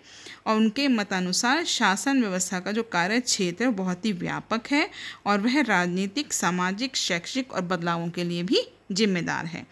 और 0.48 0.56
उनके 0.56 0.88
मतानुसार 0.88 1.64
शासन 1.66 2.22
व्यवस्था 2.22 2.60
का 2.60 2.72
जो 2.72 2.84
कार्य 2.84 3.20
क्षेत्र 3.20 3.70
बहुत 3.72 4.06
ही 4.06 4.12
व्यापक 4.14 4.68
है 4.72 4.90
और 5.26 5.40
वह 5.40 5.62
राजनीतिक, 5.62 6.34
सामाजिक, 6.34 6.96
शैक्षिक 6.96 7.54
और 7.54 7.62
बदलावों 7.62 8.08
के 8.10 8.24
लिए 8.24 8.44
भी 8.44 8.68
जिम्मेदार 8.92 9.46
है। 9.46 9.66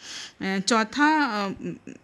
चौथा 0.60 1.08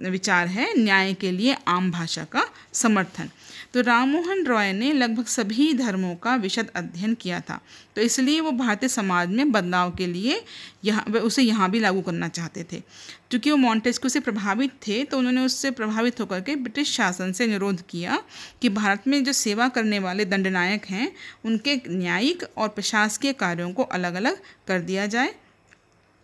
विचार 0.02 0.48
है 0.48 0.68
न्याय 0.78 1.14
के 1.14 1.32
लिए 1.32 1.56
आम 1.68 1.92
भाषा 1.92 2.24
का 2.24 2.44
समर्थन। 2.74 3.30
तो 3.74 3.82
राममोहन 3.82 4.46
रॉय 4.46 4.72
ने 4.74 4.92
लगभग 4.94 5.26
सभी 5.26 5.74
धर्मों 5.74 6.16
का 6.16 6.36
विशद 6.36 6.70
अध्ययन 6.76 7.14
किया 7.14 7.40
था। 7.40 7.60
तो 7.96 8.02
इसलिए 8.02 8.40
वो 8.42 8.52
भारतीय 8.54 8.90
समाज 8.90 9.30
में 9.30 9.52
बदलाव 9.52 9.92
के 9.92 10.08
लिए 10.08 10.42
यहाँ, 10.86 11.06
वे 11.10 11.20
उसे 11.20 11.44
यहाँ 11.44 11.70
भी 11.72 11.80
लागू 11.80 12.02
करना 12.02 12.28
चाहते 12.30 12.64
थे। 12.64 12.82
क्योंकि 13.30 13.52
वो 13.52 13.58
मॉन्टेस्क्यू 13.58 14.10
से 14.10 14.20
प्रभावित 14.20 14.72
थे 14.88 15.04
तो 15.04 15.18
उन्होंने 15.18 15.42
उससे 15.42 15.72
प्रभावित 15.72 16.20
होकर 16.20 16.42
के 16.42 16.56
ब्रिटिश 16.56 16.92
शासन 16.92 17.32
से 17.32 17.44
अनुरोध 17.44 17.82
किया 17.90 18.22
कि 18.62 18.70
भारत 18.70 19.08
में 19.08 19.24
जो 19.24 19.34
सेवा 19.34 19.68
करने 19.70 20.00
वाले 20.00 20.26
दंडनायक 20.26 20.86
हैं, 20.86 21.12
उनके 21.46 21.76
न्यायिक 21.88 22.44
और 22.58 22.70
प्रशासकीय 22.70 23.34
कार्यों 23.34 23.72
को 23.72 23.84
अलग 23.84 24.14
अलग 24.14 24.38
कर 24.68 24.80
दिया 24.82 25.06
जाए। 25.08 25.34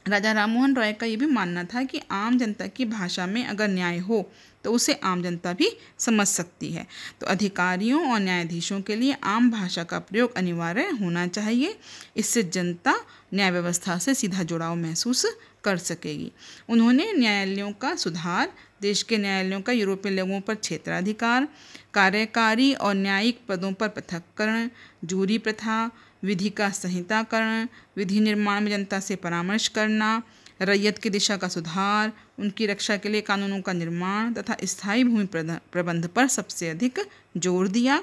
राजा 0.06 0.32
राममोहन 0.32 0.76
रॉय 0.76 0.92
का 0.94 1.06
ये 1.06 1.16
भी 1.16 1.26
मानना 1.26 1.64
था 1.64 1.84
कि 1.84 2.02
आम 2.12 2.38
जनता 2.38 2.66
की 2.68 2.86
भाषा 2.86 3.26
में 3.26 3.46
अगर 3.46 3.68
न्याय 3.68 3.98
हो 3.98 4.20
तो 4.64 4.72
उसे 4.72 4.94
आम 4.94 5.24
जनता 5.24 5.54
भी 5.54 5.70
समझ 6.00 6.28
सकती 6.28 6.72
है। 6.72 6.88
तो 7.20 7.26
अधिकारियों 7.26 8.12
और 8.12 8.20
न्यायाधीशों 8.20 8.82
के 8.82 8.96
लिए 8.96 9.16
आम 9.24 9.52
भाषा 9.52 9.84
का 9.84 10.00
प्रयोग 10.00 10.36
अनिवार्य 10.36 10.90
होना 11.02 11.28
चाहिए। 11.28 11.78
इससे 12.18 12.44
जनता 12.44 12.96
न्याय 13.34 13.52
व्यवस्था 13.52 13.98
से 13.98 14.14
सीधा 14.14 14.44
जुड़ाव 14.44 14.76
महसूस 14.76 15.26
कर 15.64 15.78
सकेगी। 15.78 16.32
उन्होंने 16.70 17.12
न्यायालयों 17.14 17.72
का 17.72 17.96
सुधार, 17.96 18.54
देश 18.82 19.04
के 19.04 19.18
न्यायालयों 19.18 19.62
का 19.62 19.72
यूरोपीय 19.72 20.12
लोगों 20.12 20.40
पर 20.42 20.56
क्षेत्राधिकार, 20.56 21.48
कार्यकारी 21.94 22.74
और 22.74 22.96
न्यायिक 22.96 23.40
पदों 23.48 23.74
पर 23.74 23.88
पृथककरण, 23.88 24.70
जूरी 25.06 25.38
प्रथा, 25.38 25.92
विधि 26.24 26.50
का 26.50 26.70
संहिताकरण, 26.70 27.68
विधि 27.98 28.20
निर्माण 28.20 28.62
में 28.62 28.70
जनता 28.72 29.00
से 29.00 29.16
परामर्श 29.16 29.68
करना 29.68 30.22
रैयत 30.64 30.98
की 30.98 31.10
दिशा 31.10 31.38
का 31.38 31.48
सुधार, 31.48 32.12
उनकी 32.40 32.66
रक्षा 32.66 32.98
के 32.98 33.10
लिए 33.10 33.22
कानूनों 33.22 33.60
का 33.62 33.74
निर्माण 33.74 34.34
तथा 34.34 34.56
स्थायी 34.64 35.04
भूमि 35.04 35.26
प्रबंध 35.34 36.08
पर 36.08 36.28
सबसे 36.30 36.70
अधिक 36.70 37.00
ज़ोर 37.38 37.68
दिया। 37.70 38.02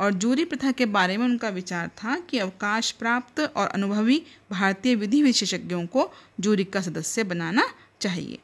और 0.00 0.12
जूरी 0.14 0.44
प्रथा 0.44 0.72
के 0.72 0.86
बारे 0.88 1.16
में 1.16 1.24
उनका 1.24 1.48
विचार 1.50 1.88
था 1.98 2.18
कि 2.20 2.38
अवकाश 2.38 2.90
प्राप्त 2.92 3.40
और 3.40 3.66
अनुभवी 3.68 4.22
भारतीय 4.50 4.94
विधि 4.94 5.22
विशेषज्ञों 5.22 5.84
को 5.86 6.10
जूरी 6.40 6.64
का 6.64 6.80
सदस्य 6.80 7.24
बनाना 7.24 7.68
चाहिए। 8.00 8.38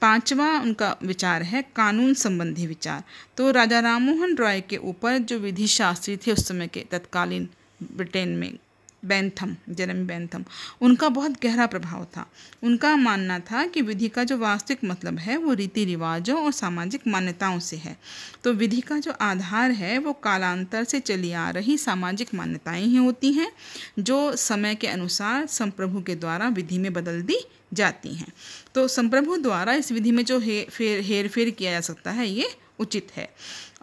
पांचवा 0.00 0.48
उनका 0.60 0.94
विचार 1.02 1.42
है 1.42 1.62
कानून 1.76 2.14
संबंधी 2.14 2.66
विचार। 2.66 3.02
तो 3.36 3.50
राजा 3.50 3.80
राममोहन 3.80 4.36
रॉय 4.36 4.60
के 4.60 4.76
ऊपर 4.76 5.18
जो 5.20 5.38
विधि 5.38 5.66
शास्त्री 5.68 6.16
थे 6.16 6.32
उस 6.32 6.46
समय 6.48 6.66
के 6.66 6.84
तत्कालीन 6.90 7.48
ब्रिटेन 7.82 8.28
में 8.28 8.52
बैंथम 9.04 9.56
जेरेमी 9.70 10.04
बैंथम। 10.04 10.44
उनका 10.80 11.08
बहुत 11.08 11.42
गहरा 11.42 11.66
प्रभाव 11.66 12.04
था। 12.04 12.26
उनका 12.62 12.96
मानना 12.96 13.38
था 13.38 13.66
कि 13.66 13.82
विधि 13.82 14.08
का 14.08 14.24
जो 14.24 14.38
वास्तविक 14.38 14.78
मतलब 14.84 15.18
है, 15.18 15.36
वो 15.36 15.52
रीति 15.52 15.84
रिवाजों 15.84 16.44
और 16.44 16.52
सामाजिक 16.52 17.00
मान्यताओं 17.08 17.58
से 17.58 17.76
है। 17.76 17.98
तो 18.44 18.52
विधि 18.52 18.80
का 18.80 18.98
जो 18.98 19.12
आधार 19.12 19.70
है, 19.70 19.98
वो 19.98 20.12
कालांतर 20.12 20.84
से 20.84 21.00
चली 21.00 21.32
आ 21.32 21.50
रही 21.50 21.78
सामाजिक 21.78 22.34
मान्यताएँ 22.34 22.84
ही 22.84 22.96
होती 22.96 23.32
हैं, 23.32 23.52
जो 23.98 24.36
समय 24.36 24.74
के 24.74 24.86
अनुसार 24.86 25.46
संप्रभु 25.46 26.02
के 26.02 26.14
द्वारा 26.14 26.48
विधि 26.48 26.78
में 26.78 26.92
बदल 26.92 27.22
दी 27.22 27.38
जाती 27.72 28.14
हैं। 28.14 28.32
तो 28.74 28.88
संप्रभु 28.88 29.36
द्वारा 29.36 29.72
इस 29.72 29.92
विधि 29.92 30.12
में 30.12 30.24
जो 30.24 30.38
हे, 30.38 30.64
फेर 30.64 31.00
हेर 31.00 31.28
फेर 31.28 31.50
किया 31.50 31.70
जा 31.70 31.80
सकता 31.80 32.10
है, 32.10 32.28
ये 32.28 32.48
उचित 32.80 33.16
है। 33.16 33.28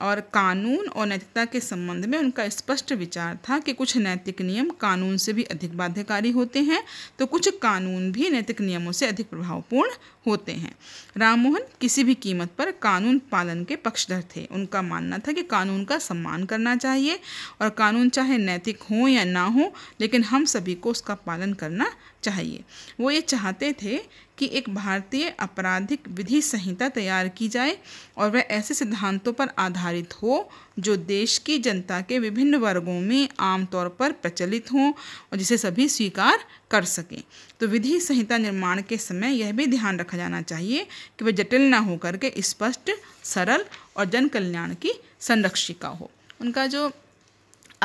और 0.01 0.19
कानून 0.33 0.87
और 0.87 1.05
नैतिकता 1.07 1.43
के 1.45 1.59
संबंध 1.59 2.05
में 2.05 2.17
उनका 2.17 2.47
स्पष्ट 2.49 2.91
विचार 2.93 3.37
था 3.49 3.59
कि 3.59 3.73
कुछ 3.73 3.95
नैतिक 3.97 4.41
नियम 4.41 4.69
कानून 4.79 5.17
से 5.17 5.33
भी 5.33 5.43
अधिक 5.45 5.77
बाध्यकारी 5.77 6.31
होते 6.31 6.61
हैं 6.61 6.83
तो 7.19 7.25
कुछ 7.25 7.49
कानून 7.61 8.11
भी 8.11 8.29
नैतिक 8.29 8.61
नियमों 8.61 8.91
से 8.91 9.07
अधिक 9.07 9.29
प्रभावपूर्ण 9.29 9.91
होते 10.27 10.51
हैं। 10.51 10.73
राममोहन 11.17 11.65
किसी 11.81 12.03
भी 12.03 12.13
कीमत 12.15 12.51
पर 12.57 12.71
कानून 12.81 13.19
पालन 13.31 13.63
के 13.63 13.75
पक्षधर 13.75 14.23
थे। 14.35 14.45
उनका 14.45 14.81
मानना 14.81 15.17
था 15.17 15.31
कि 15.31 15.43
कानून 15.43 15.83
का 15.85 15.97
सम्मान 15.99 16.43
करना 16.45 16.75
चाहिए, 16.75 17.19
और 17.61 17.69
कानून 17.69 18.09
चाहे 18.09 18.37
नैतिक 18.37 18.81
हो 18.81 19.07
या 19.07 19.23
ना 19.23 19.43
हो, 19.45 19.71
लेकिन 20.01 20.23
हम 20.23 20.45
सभी 20.45 20.75
को 20.75 20.91
उसका 20.91 21.15
पालन 21.15 21.53
करना 21.53 21.91
चाहिए। 22.23 22.63
वो 22.99 23.11
ये 23.11 23.21
चाहते 23.21 23.73
थे 23.83 23.99
कि 24.37 24.49
एक 24.53 24.69
भारतीय 24.69 25.35
आपराधिक 25.39 26.07
विधि 26.09 26.41
संहिता 26.41 26.89
तैयार 26.89 27.27
की 27.27 27.47
जाए 27.47 27.77
और 28.17 28.31
वह 28.31 28.39
ऐसे 28.39 28.73
सिद्धांतों 28.73 29.33
पर 29.33 29.49
आधारित 29.57 30.13
हो 30.13 30.49
जो 30.79 30.95
देश 30.95 31.37
की 31.37 31.57
जनता 31.59 32.01
के 32.01 32.19
विभिन्न 32.19 32.55
वर्गों 32.55 32.99
में 33.01 33.29
आमतौर 33.39 33.89
पर 33.89 34.11
प्रचलित 34.11 34.71
हों 34.71 34.91
और 34.91 35.37
जिसे 35.37 35.57
सभी 35.57 35.89
स्वीकार 35.89 36.39
कर 36.71 36.83
सकें। 36.83 37.23
तो 37.59 37.67
विधि 37.67 37.99
संहिता 37.99 38.37
निर्माण 38.37 38.81
के 38.81 38.97
समय 38.97 39.35
यह 39.35 39.51
भी 39.51 39.67
ध्यान 39.67 39.99
रखा 39.99 40.17
जाना 40.17 40.41
चाहिए 40.41 40.87
कि 41.19 41.25
वह 41.25 41.31
जटिल 41.31 41.61
न 41.61 41.73
होकर 41.73 42.17
के 42.17 42.33
स्पष्ट, 42.39 42.91
सरल 43.23 43.65
और 43.97 44.05
जन 44.05 44.27
कल्याण 44.27 44.73
की 44.73 44.93
संरक्षिका 45.19 45.87
हो। 45.87 46.11
उनका 46.41 46.67
जो 46.67 46.91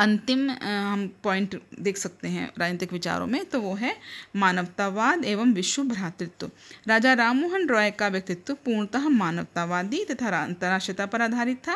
अंतिम 0.01 0.49
हम 0.51 1.07
पॉइंट 1.23 1.55
देख 1.79 1.97
सकते 1.97 2.27
हैं 2.27 2.47
राजनीतिक 2.57 2.93
विचारों 2.93 3.25
में 3.27 3.43
तो 3.45 3.59
वो 3.61 3.73
है 3.75 3.95
मानवतावाद 4.35 5.25
एवं 5.25 5.51
विश्व 5.53 5.83
भ्रातृत्व। 5.83 6.49
राजा 6.87 7.13
राममोहन 7.13 7.67
रॉय 7.69 7.91
का 7.91 8.07
व्यक्तित्व 8.07 8.53
पूर्णतः 8.65 9.07
मानवतावादी 9.09 10.03
तथा 10.05 10.43
अंतर्राष्ट्रीयता 10.43 11.05
पर 11.05 11.21
आधारित 11.21 11.57
था। 11.57 11.75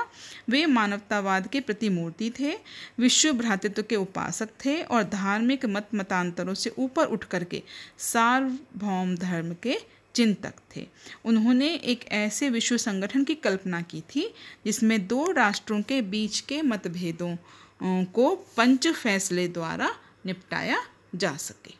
वे 0.49 0.65
मानवतावाद 0.65 1.47
के 1.47 1.59
प्रतिमूर्ति 1.59 2.29
थे, 2.39 2.53
विश्व 2.99 3.31
भ्रातृत्व 3.33 3.81
के 3.81 3.95
उपासक 3.95 4.49
थे 4.65 4.81
और 4.83 5.03
धार्मिक 5.03 5.65
मत 5.65 5.89
मतांतरों 5.95 6.53
से 6.53 6.73
ऊपर 6.77 7.05
उठ 7.05 7.23
करके 7.23 7.61
सार्वभौम 8.03 9.15
धर्म 9.15 9.53
के 9.63 9.77
चिंतक 10.15 10.53
थे। 10.75 10.87
उन्होंने 11.25 11.67
एक 11.75 12.05
ऐसे 12.13 12.49
विश्व 12.49 12.77
संगठन 12.77 13.23
की 13.23 13.35
कल्पना 13.35 13.81
की 13.81 14.01
थी 14.11 14.27
जिसमें 14.65 15.05
दो 15.07 15.31
राष्ट्रों 15.31 15.81
के 15.81 16.01
बीच 16.01 16.39
के 16.39 16.61
मतभेदों 16.61 17.35
को 17.83 18.35
पंच 18.35 18.87
फैसले 18.87 19.47
द्वारा 19.47 19.95
निपटाया 20.25 20.77
जा 21.15 21.37
सके। 21.37 21.73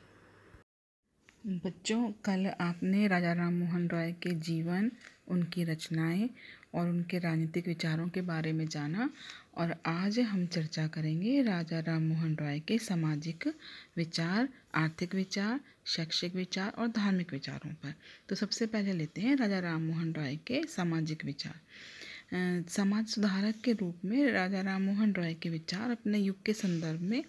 बच्चों, 1.47 2.11
कल 2.11 2.47
आपने 2.47 3.07
राजा 3.07 3.33
राम 3.33 3.53
मोहन 3.53 3.87
रॉय 3.87 4.11
के 4.11 4.29
जीवन, 4.29 4.91
उनकी 5.27 5.63
रचनाएँ 5.63 6.29
और 6.75 6.89
उनके 6.89 7.19
राजनीतिक 7.19 7.67
विचारों 7.67 8.09
के 8.09 8.21
बारे 8.21 8.53
में 8.53 8.67
जाना 8.67 9.09
और 9.57 9.75
आज 9.85 10.19
हम 10.19 10.45
चर्चा 10.45 10.87
करेंगे 10.87 11.41
राजा 11.41 11.79
राम 11.79 12.03
मोहन 12.03 12.35
रॉय 12.35 12.59
के 12.59 12.77
सामाजिक 12.77 13.53
विचार, 13.97 14.49
आर्थिक 14.75 15.15
विचार, 15.15 15.59
शैक्षिक 15.85 16.35
विचार 16.35 16.69
और 16.69 16.87
धार्मिक 16.87 17.33
विचारों 17.33 17.73
पर। 17.73 17.93
तो 18.29 18.35
सबसे 18.35 18.65
पहले 18.65 18.93
लेते 18.93 19.21
हैं 19.21 19.35
राजा 19.35 19.59
राम 19.59 19.81
मोहन 19.81 20.13
रॉय 20.13 20.35
के 20.35 20.63
सामाजिक 20.63 21.25
विचार। 21.25 21.55
समाज 22.33 23.07
सुधारक 23.07 23.55
के 23.55 23.73
रूप 23.73 24.05
में 24.05 24.31
राजा 24.31 24.61
राम 24.61 24.81
मोहन 24.81 25.13
रॉय 25.13 25.33
के 25.33 25.49
विचार 25.49 25.91
अपने 25.91 26.19
युग 26.19 26.43
के 26.43 26.53
संदर्भ 26.53 27.01
में 27.01 27.23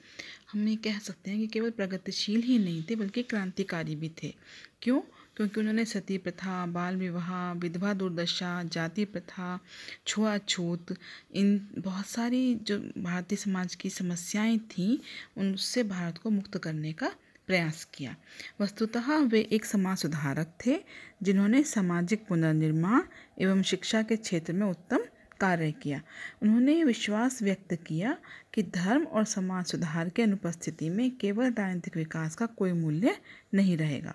हम 0.52 0.68
ये 0.68 0.76
कह 0.76 0.98
सकते 0.98 1.30
हैं 1.30 1.40
कि 1.40 1.46
केवल 1.46 1.70
प्रगतिशील 1.70 2.42
ही 2.42 2.58
नहीं 2.58 2.82
थे, 2.90 2.96
बल्कि 2.96 3.22
क्रांतिकारी 3.22 3.96
भी 3.96 4.08
थे। 4.22 4.34
क्यों? 4.82 5.00
क्योंकि 5.36 5.60
उन्होंने 5.60 5.84
सती 5.84 6.18
प्रथा, 6.18 6.66
बाल 6.66 6.96
विवाह, 6.96 7.52
विधवा 7.52 7.92
दुर्दशा, 7.94 8.62
जाति 8.62 9.04
प्रथा 9.04 9.60
छुआछूत 10.06 10.96
इन 11.34 11.68
बहुत 11.78 12.06
सारी 12.06 12.54
जो 12.54 12.78
भारतीय 12.98 13.38
समाज 13.38 13.74
की 13.74 13.90
समस्याएँ 13.90 14.58
थीं, 14.58 14.98
उनसे 15.36 15.82
भारत 15.82 16.18
को 16.18 16.30
मुक्त 16.30 16.58
करने 16.58 16.92
का 16.92 17.12
प्रयास 17.46 17.84
किया। 17.94 18.16
वस्तुतः 18.60 19.16
वे 19.24 19.40
एक 19.52 19.64
समाज 19.64 19.98
सुधारक 19.98 20.52
थे, 20.66 20.78
जिन्होंने 21.22 21.62
सामाजिक 21.62 22.26
पुनर्निर्माण 22.28 23.02
एवं 23.40 23.62
शिक्षा 23.62 24.02
के 24.02 24.16
क्षेत्र 24.16 24.52
में 24.52 24.66
उत्तम 24.66 25.04
कार्य 25.40 25.72
किया। 25.72 26.00
उन्होंने 26.42 26.84
विश्वास 26.84 27.42
व्यक्त 27.42 27.74
किया 27.74 28.16
कि 28.54 28.62
धर्म 28.62 29.04
और 29.04 29.24
समाज 29.24 29.66
सुधार 29.66 30.08
के 30.08 30.22
अनुपस्थिति 30.22 30.88
में 30.90 31.16
केवल 31.16 31.52
राजनीतिक 31.52 31.96
विकास 31.96 32.34
का 32.34 32.46
कोई 32.46 32.72
मूल्य 32.72 33.16
नहीं 33.54 33.76
रहेगा। 33.76 34.14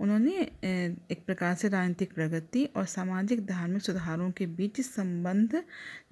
उन्होंने 0.00 0.32
एक 0.32 1.22
प्रकार 1.26 1.54
से 1.54 1.68
राजनीतिक 1.68 2.14
प्रगति 2.14 2.64
और 2.76 2.86
सामाजिक 2.86 3.46
धार्मिक 3.46 3.82
सुधारों 3.82 4.30
के 4.30 4.46
बीच 4.46 4.80
संबंध 4.80 5.62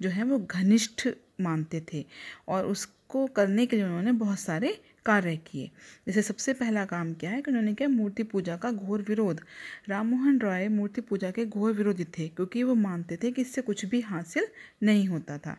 जो 0.01 0.09
है 0.09 0.23
वो 0.23 0.39
घनिष्ठ 0.39 1.07
मानते 1.41 1.83
थे 1.93 2.05
और 2.47 2.65
उसको 3.11 3.25
करने 3.27 3.65
के 3.65 3.75
लिए 3.75 3.85
उन्होंने 3.85 4.11
बहुत 4.11 4.39
सारे 4.39 4.69
कार्य 5.05 5.35
किए। 5.37 5.69
जैसे 6.07 6.21
सबसे 6.21 6.53
पहला 6.53 6.83
काम 6.85 7.13
क्या 7.13 7.29
है 7.29 7.41
कि 7.41 7.51
उन्होंने 7.51 7.73
क्या, 7.73 7.87
मूर्ति 7.87 8.23
पूजा 8.23 8.55
का 8.57 8.71
घोर 8.71 9.01
विरोध। 9.01 9.41
राममोहन 9.89 10.39
रॉय 10.39 10.67
मूर्ति 10.67 11.01
पूजा 11.01 11.31
के 11.31 11.45
घोर 11.45 11.71
विरोधी 11.73 12.03
थे, 12.03 12.27
क्योंकि 12.27 12.63
वो 12.63 12.75
मानते 12.75 13.17
थे 13.23 13.31
कि 13.31 13.41
इससे 13.41 13.61
कुछ 13.61 13.85
भी 13.85 14.01
हासिल 14.01 14.47
नहीं 14.83 15.07
होता 15.07 15.37
था। 15.37 15.57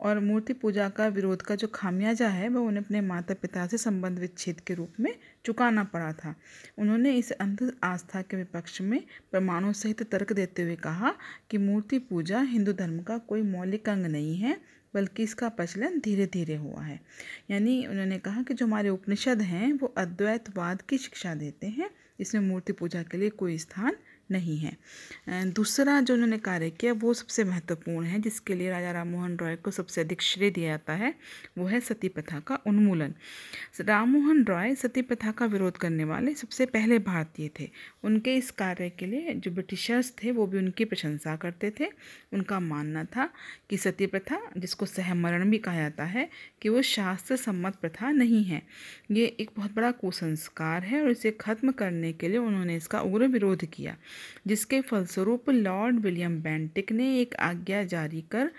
और 0.00 0.20
मूर्ति 0.20 0.52
पूजा 0.52 0.88
का 0.88 1.06
विरोध 1.08 1.42
का 1.42 1.54
जो 1.54 1.68
खामियाजा 1.74 2.28
है 2.28 2.48
वह 2.48 2.60
उन्हें 2.60 2.84
अपने 2.84 3.00
माता 3.00 3.34
पिता 3.34 3.66
से 3.66 3.78
संबंध 3.78 4.18
विच्छेद 4.18 4.60
के 4.60 4.74
रूप 4.74 5.00
में 5.00 5.14
चुकाना 5.44 5.84
पड़ा 5.84 6.12
था। 6.12 6.34
उन्होंने 6.78 7.14
इस 7.14 7.30
अंध 7.32 7.72
आस्था 7.84 8.22
के 8.22 8.36
विपक्ष 8.36 8.80
में 8.80 9.02
प्रमाणों 9.30 9.72
सहित 9.72 10.02
तर्क 10.02 10.32
देते 10.32 10.62
हुए 10.62 10.76
कहा 10.76 11.14
कि 11.50 11.58
मूर्ति 11.58 11.98
पूजा 11.98 12.40
हिंदू 12.40 12.72
धर्म 12.72 12.98
का 13.02 13.18
कोई 13.18 13.42
मौलिक 13.42 13.88
अंग 13.88 14.06
नहीं 14.06 14.36
है 14.36 14.77
बल्कि 14.94 15.22
इसका 15.22 15.48
प्रचलन 15.48 16.00
धीरे 16.00 16.26
धीरे 16.26 16.56
हुआ 16.56 16.82
है। 16.82 17.00
यानी 17.50 17.86
उन्होंने 17.86 18.18
कहा 18.18 18.42
कि 18.42 18.54
जो 18.54 18.66
हमारे 18.66 18.88
उपनिषद 18.88 19.42
हैं, 19.42 19.72
वो 19.72 19.94
अद्वैतवाद 19.98 20.82
की 20.82 20.98
शिक्षा 20.98 21.34
देते 21.34 21.66
हैं। 21.66 21.90
इसमें 22.20 22.42
मूर्ति 22.42 22.72
पूजा 22.72 23.02
के 23.02 23.18
लिए 23.18 23.30
कोई 23.30 23.58
स्थान 23.58 23.96
नहीं 24.30 24.58
है। 24.58 24.76
दूसरा 25.50 26.00
जो 26.00 26.14
उन्होंने 26.14 26.38
कार्य 26.38 26.70
किया, 26.70 26.92
वो 26.92 27.14
सबसे 27.14 27.44
महत्वपूर्ण 27.44 28.06
है, 28.06 28.20
जिसके 28.20 28.54
लिए 28.54 28.70
राजा 28.70 28.92
राम 28.92 29.08
मोहन 29.08 29.36
रॉय 29.36 29.56
को 29.56 29.70
सबसे 29.70 30.00
अधिक 30.00 30.22
श्रेय 30.22 30.50
दिया 30.50 30.68
जाता 30.68 30.92
है, 30.92 31.14
वो 31.58 31.66
है 31.66 31.80
सती 31.80 32.08
प्रथा 32.08 32.40
का 32.40 32.58
उन्मूलन। 32.66 33.14
राम 33.80 34.10
मोहन 34.10 34.44
रॉय 34.44 34.74
सती 34.74 35.02
प्रथा 35.02 35.30
का 35.30 35.46
विरोध 35.46 35.76
करने 35.76 36.04
वाले 36.04 36.34
सबसे 36.34 36.66
पहले 36.66 36.98
भारतीय 36.98 37.50
थे। 37.60 37.68
उनके 38.04 38.36
इस 38.36 38.50
कार्य 38.50 38.88
के 38.90 39.06
लिए 39.06 39.34
जो 39.34 39.50
ब्रिटिशर्स 39.50 40.12
थे, 40.22 40.30
वो 40.30 40.46
भी 40.46 40.58
उनकी 40.58 40.84
प्रशंसा 40.84 41.36
करते 41.36 41.72
थे। 41.80 41.88
उनका 42.32 42.60
मानना 42.60 43.04
था 43.06 43.28
कि 43.70 43.76
सती 43.76 44.06
प्रथा 44.06 44.40
जिसको 44.56 44.86
सहमरण 44.86 45.50
भी 45.50 45.58
कहा 45.58 45.76
जाता 45.76 46.04
है, 46.04 46.28
कि 46.62 46.68
वो 46.68 46.82
शास्त्र 46.82 47.36
सम्मत 47.36 47.76
प्रथा 47.76 48.10
नहीं 48.10 48.44
है। 48.44 48.62
ये 49.10 49.26
एक 49.40 49.50
बहुत 49.56 49.74
बड़ा 49.74 49.90
कुसंस्कार 49.90 50.82
है 50.82 51.02
और 51.02 51.10
इसे 51.10 51.30
खत्म 51.40 51.72
करने 51.72 52.12
के 52.12 52.28
लिए 52.28 52.38
उन्होंने 52.38 52.76
इसका 52.76 53.00
उग्र 53.00 53.26
विरोध 53.28 53.64
किया। 53.64 53.96
जिसके 54.46 54.80
फलस्वरूप 54.80 55.50
लॉर्ड 55.50 55.96
विलियम 55.96 56.40
बेंटिक 56.42 56.92
ने 56.92 57.20
एक 57.20 57.34
आज्ञा 57.34 57.84
जारी 57.84 58.24
कर 58.30 58.50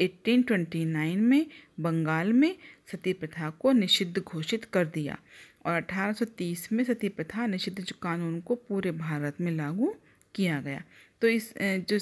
1829 0.00 1.16
में 1.16 1.46
बंगाल 1.80 2.32
में 2.32 2.56
सती 2.92 3.12
प्रथा 3.12 3.50
को 3.50 3.72
निषिद्ध 3.72 4.18
घोषित 4.18 4.64
कर 4.64 4.86
दिया 4.86 5.18
और 5.66 5.76
1830 5.76 6.72
में 6.72 6.84
सती 6.84 7.08
प्रथा 7.08 7.46
निषिद्ध 7.46 7.92
कानून 8.02 8.40
को 8.40 8.54
पूरे 8.54 8.90
भारत 8.90 9.40
में 9.40 9.52
लागू 9.52 9.94
किया 10.34 10.60
गया। 10.60 10.82
तो 11.20 11.28
इस 11.28 11.54
जो 11.60 11.98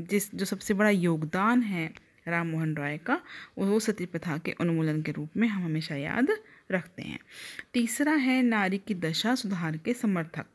जिस, 0.00 0.34
जो 0.34 0.44
सबसे 0.44 0.74
बड़ा 0.74 0.90
योगदान 0.90 1.62
है 1.62 1.92
राम 2.28 2.46
मोहन 2.46 2.76
राय 2.76 2.98
का, 2.98 3.20
वो 3.58 3.80
सती 3.80 4.06
प्रथा 4.06 4.38
के 4.38 4.52
उन्मूलन 4.60 5.02
के 5.02 5.12
रूप 5.12 5.30
में 5.36 5.48
हम 5.48 5.64
हमेशा 5.64 5.96
याद 5.96 6.28
रखते 6.72 7.02
हैं। 7.02 7.18
तीसरा 7.72 8.12
है 8.12 8.42
नारी 8.42 8.78
की 8.78 8.94
दशा 8.94 9.34
सुधार 9.34 9.76
के 9.76 9.94
समर्थक। 9.94 10.46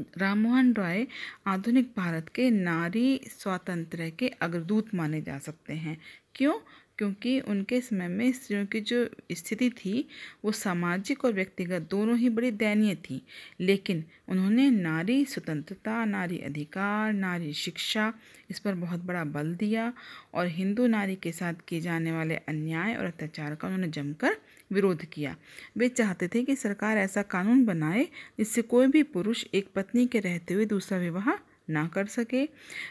राममोहन 0.00 0.72
रॉय 0.74 1.06
आधुनिक 1.46 1.92
भारत 1.96 2.28
के 2.28 2.50
नारी 2.50 3.20
स्वातंत्र्य 3.26 4.10
के 4.10 4.28
अग्रदूत 4.28 4.94
माने 4.94 5.22
जा 5.22 5.38
सकते 5.38 5.72
हैं। 5.72 6.00
क्यों? 6.34 6.54
क्योंकि 6.98 7.40
उनके 7.40 7.80
समय 7.80 8.08
में 8.08 8.32
स्त्रियों 8.32 8.66
की 8.66 8.80
जो 8.80 9.10
स्थिति 9.32 9.70
थी, 9.70 10.08
वो 10.44 10.52
सामाजिक 10.52 11.24
और 11.24 11.32
व्यक्तिगत 11.32 11.88
दोनों 11.90 12.18
ही 12.18 12.28
बड़ी 12.28 12.50
दयनीय 12.50 12.94
थी। 12.94 13.22
लेकिन 13.60 14.04
उन्होंने 14.28 14.70
नारी 14.70 15.24
स्वतंत्रता, 15.24 16.04
नारी 16.04 16.38
अधिकार, 16.38 17.12
नारी 17.12 17.52
शिक्षा, 17.52 18.12
इस 18.50 18.58
पर 18.58 18.74
बहुत 18.74 19.00
बड़ा 19.00 19.24
बल 19.24 19.54
दिया 19.54 19.92
और 20.34 20.46
हिंदू 20.46 20.86
नारी 20.86 21.16
के 21.16 21.32
साथ 21.32 21.54
किए 21.68 21.80
जाने 21.80 22.12
वाले 22.12 22.36
अन्याय 22.36 22.94
और 22.94 23.04
अत्याचार 23.04 23.54
का 23.54 23.68
उन्होंने 23.68 23.88
जमकर 23.88 24.36
विरोध 24.72 25.04
किया। 25.04 25.36
वे 25.76 25.88
चाहते 25.88 26.28
थे 26.28 26.44
कि 26.44 26.56
सरकार 26.56 26.98
ऐसा 26.98 27.22
कानून 27.22 27.64
बनाए 27.64 28.04
जिससे 28.38 28.62
कोई 28.62 28.86
भी 28.86 29.02
पुरुष 29.02 29.44
एक 29.54 29.68
पत्नी 29.74 30.06
के 30.06 30.20
रहते 30.20 30.54
हुए 30.54 30.64
दूसरा 30.64 30.98
विवाह 30.98 31.57
ना 31.70 31.86
कर 31.86 32.06
सके। 32.06 32.44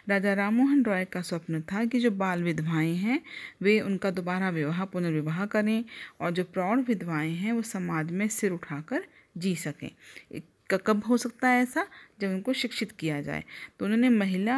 राजा 0.10 0.34
राममोहन 0.34 0.84
रॉय 0.84 1.06
का 1.06 1.22
स्वप्न 1.22 1.62
था 1.62 1.86
कि 1.86 2.00
जो 2.00 2.12
बाल 2.12 2.44
विधवाएँ 2.44 2.96
हैं, 2.96 3.22
वे 3.62 3.80
उनका 3.82 4.12
दोबारा 4.12 4.50
विवाह, 4.50 4.84
पुनर्विवाह 4.86 5.46
करें 5.46 5.84
और 6.22 6.32
जो 6.32 6.44
प्रौढ़ 6.44 6.80
विधवाएँ 6.80 7.34
हैं, 7.34 7.52
वो 7.52 7.62
समाज 7.62 8.12
में 8.12 8.28
सिर 8.28 8.52
उठाकर 8.52 9.06
जी 9.38 9.56
सकें। 9.56 9.92
कब 10.72 11.04
हो 11.06 11.18
सकता 11.18 11.48
है 11.48 11.62
ऐसा? 11.64 11.86
जब 12.22 12.28
उनको 12.28 12.54
शिक्षित 12.54 12.92
किया 12.92 13.22
जाए। 13.22 13.44
तो 13.80 13.86
उन्होंने 13.86 14.10
महिला 14.10 14.56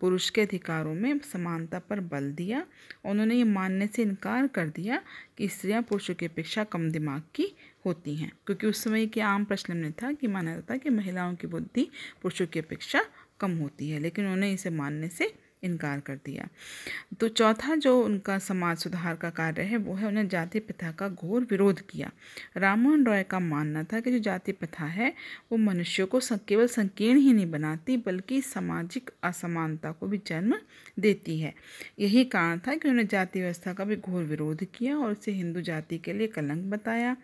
पुरुष 0.00 0.28
के 0.30 0.40
अधिकारों 0.40 0.94
में 0.94 1.18
समानता 1.32 1.78
पर 1.78 2.00
बल 2.00 2.30
दिया 2.32 2.64
उन्होंने 3.04 3.34
ये 3.34 3.44
मानने 3.44 3.86
से 3.86 4.02
इनकार 4.02 4.46
कर 4.46 4.68
दिया 4.68 5.00
कि 5.38 5.48
स्त्रियाँ 5.48 5.82
पुरुषों 5.82 6.14
की 6.14 6.26
अपेक्षा 6.26 6.64
कम 6.64 6.90
दिमाग 6.90 7.22
की 7.34 7.46
होती 7.86 8.14
हैं। 8.16 8.32
क्योंकि 8.46 8.66
उस 8.66 8.82
समय 8.84 9.06
के 9.06 9.20
आम 9.20 9.44
प्रचलन 9.44 9.76
में 9.76 9.92
था 9.92 10.12
कि 10.12 10.26
माना 10.26 10.54
जाता 10.54 10.76
कि 10.76 10.90
महिलाओं 10.90 11.34
की 11.34 11.46
बुद्धि 11.46 11.88
पुरुषों 12.22 12.46
की 12.46 12.58
अपेक्षा 12.58 13.04
कम 13.40 13.56
होती 13.58 13.90
है 13.90 13.98
लेकिन 13.98 14.26
उन्हें 14.26 14.52
इसे 14.52 14.70
मानने 14.70 15.08
से 15.08 15.32
इनकार 15.64 16.00
कर 16.00 16.16
दिया। 16.16 16.48
तो 17.20 17.28
चौथा 17.28 17.74
जो 17.76 17.98
उनका 18.02 18.38
समाज 18.38 18.76
सुधार 18.76 19.16
का 19.16 19.30
कार्य 19.30 19.62
है, 19.62 19.76
वो 19.76 19.94
है 19.94 20.06
उन्हें 20.06 20.28
जाति 20.28 20.58
प्रथा 20.58 20.90
का 20.92 21.08
घोर 21.08 21.46
विरोध 21.50 21.80
किया। 21.80 22.10
राममोहन 22.56 23.04
रॉय 23.06 23.22
का 23.22 23.38
मानना 23.40 23.82
था 23.82 24.00
कि 24.00 24.10
जो 24.10 24.18
जाति 24.18 24.52
प्रथा 24.52 24.84
है, 24.84 25.12
वो 25.52 25.58
मनुष्यों 25.58 26.06
को 26.06 26.20
केवल 26.48 26.66
संकीर्ण 26.66 27.18
ही 27.18 27.32
नहीं 27.32 27.50
बनाती, 27.50 27.96
बल्कि 27.96 28.40
सामाजिक 28.40 29.10
असमानता 29.22 29.92
को 29.92 30.06
भी 30.06 30.20
जन्म 30.26 30.54
देती 30.98 31.38
है। 31.40 31.54
यही 31.98 32.24
कारण 32.24 32.58
था 32.58 32.74
कि 32.74 32.88
उन्होंने 32.88 33.08
जाति 33.08 33.40
व्यवस्था 33.40 33.72
का 33.72 33.84
भी 33.84 33.96
घोर 33.96 34.24
विरोध 34.24 34.64
किया 34.74 34.96
और 34.96 35.12
इसे 35.12 35.32
हिंदू 35.32 35.60
जाति 35.60 35.98
के 35.98 36.12
लिए 36.12 36.26
कलंक 36.26 36.64
बताया। 36.64 37.16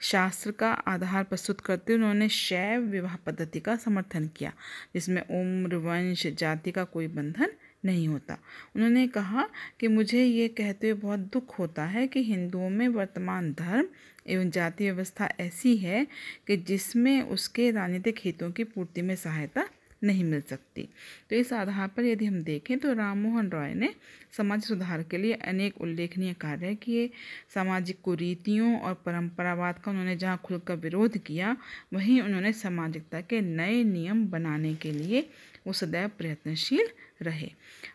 शास्त्र 0.00 0.50
का 0.50 0.70
आधार 0.70 1.24
प्रस्तुत 1.24 1.60
करते 1.60 1.92
हुए 1.92 2.02
उन्होंने 2.02 2.28
शैव 2.28 2.80
विवाह 2.82 3.16
पद्धति 3.16 3.60
का 3.60 3.76
समर्थन 3.76 4.28
किया, 4.36 4.52
जिसमें 4.94 5.22
उम्र 5.22 5.76
वंश 5.78 6.26
जाति 6.28 6.70
का 6.70 6.84
कोई 6.84 7.06
बंधन 7.08 7.52
नहीं 7.84 8.08
होता। 8.08 8.38
उन्होंने 8.76 9.06
कहा 9.08 9.48
कि 9.80 9.88
मुझे 9.88 10.24
ये 10.24 10.48
कहते 10.48 10.90
हुए 10.90 11.00
बहुत 11.00 11.20
दुख 11.32 11.58
होता 11.58 11.84
है 11.84 12.06
कि 12.06 12.22
हिंदुओं 12.24 12.70
में 12.70 12.86
वर्तमान 12.88 13.52
धर्म 13.52 13.88
एवं 14.26 14.50
जाति 14.50 14.84
व्यवस्था 14.84 15.28
ऐसी 15.40 15.76
है 15.76 16.06
कि 16.46 16.56
जिसमें 16.56 17.20
उसके 17.22 17.70
राजनीतिक 17.70 18.18
हितों 18.24 18.50
की 18.50 18.64
पूर्ति 18.64 19.02
में 19.02 19.16
सहायता 19.16 19.68
नहीं 20.04 20.24
मिल 20.24 20.40
सकती। 20.40 20.82
तो 21.30 21.36
इस 21.36 21.52
आधार 21.52 21.88
पर 21.88 22.04
यदि 22.04 22.26
हम 22.26 22.42
देखें 22.42 22.78
तो 22.78 22.92
राममोहन 22.92 23.48
रॉय 23.50 23.72
ने 23.74 23.94
समाज 24.36 24.62
सुधार 24.62 25.02
के 25.02 25.18
लिए 25.18 25.32
अनेक 25.32 25.80
उल्लेखनीय 25.80 26.32
कार्य 26.34 26.74
किए। 26.74 27.10
सामाजिक 27.54 28.00
कुरीतियों 28.02 28.78
और 28.80 28.94
परंपरावाद 29.06 29.78
का 29.78 29.90
उन्होंने 29.90 30.16
जहाँ 30.16 30.40
खुलकर 30.44 30.76
विरोध 30.76 31.18
किया, 31.18 31.56
वहीं 31.94 32.20
उन्होंने 32.22 32.52
सामाजिकता 32.52 33.20
के 33.20 33.40
नए 33.40 33.82
नियम 33.84 34.24
बनाने 34.26 34.74
के 34.74 34.92
लिए 34.92 35.28
वो 35.68 35.72
सदैव 35.72 36.08
प्रयत्नशील 36.08 36.88
रहे। 37.22 37.50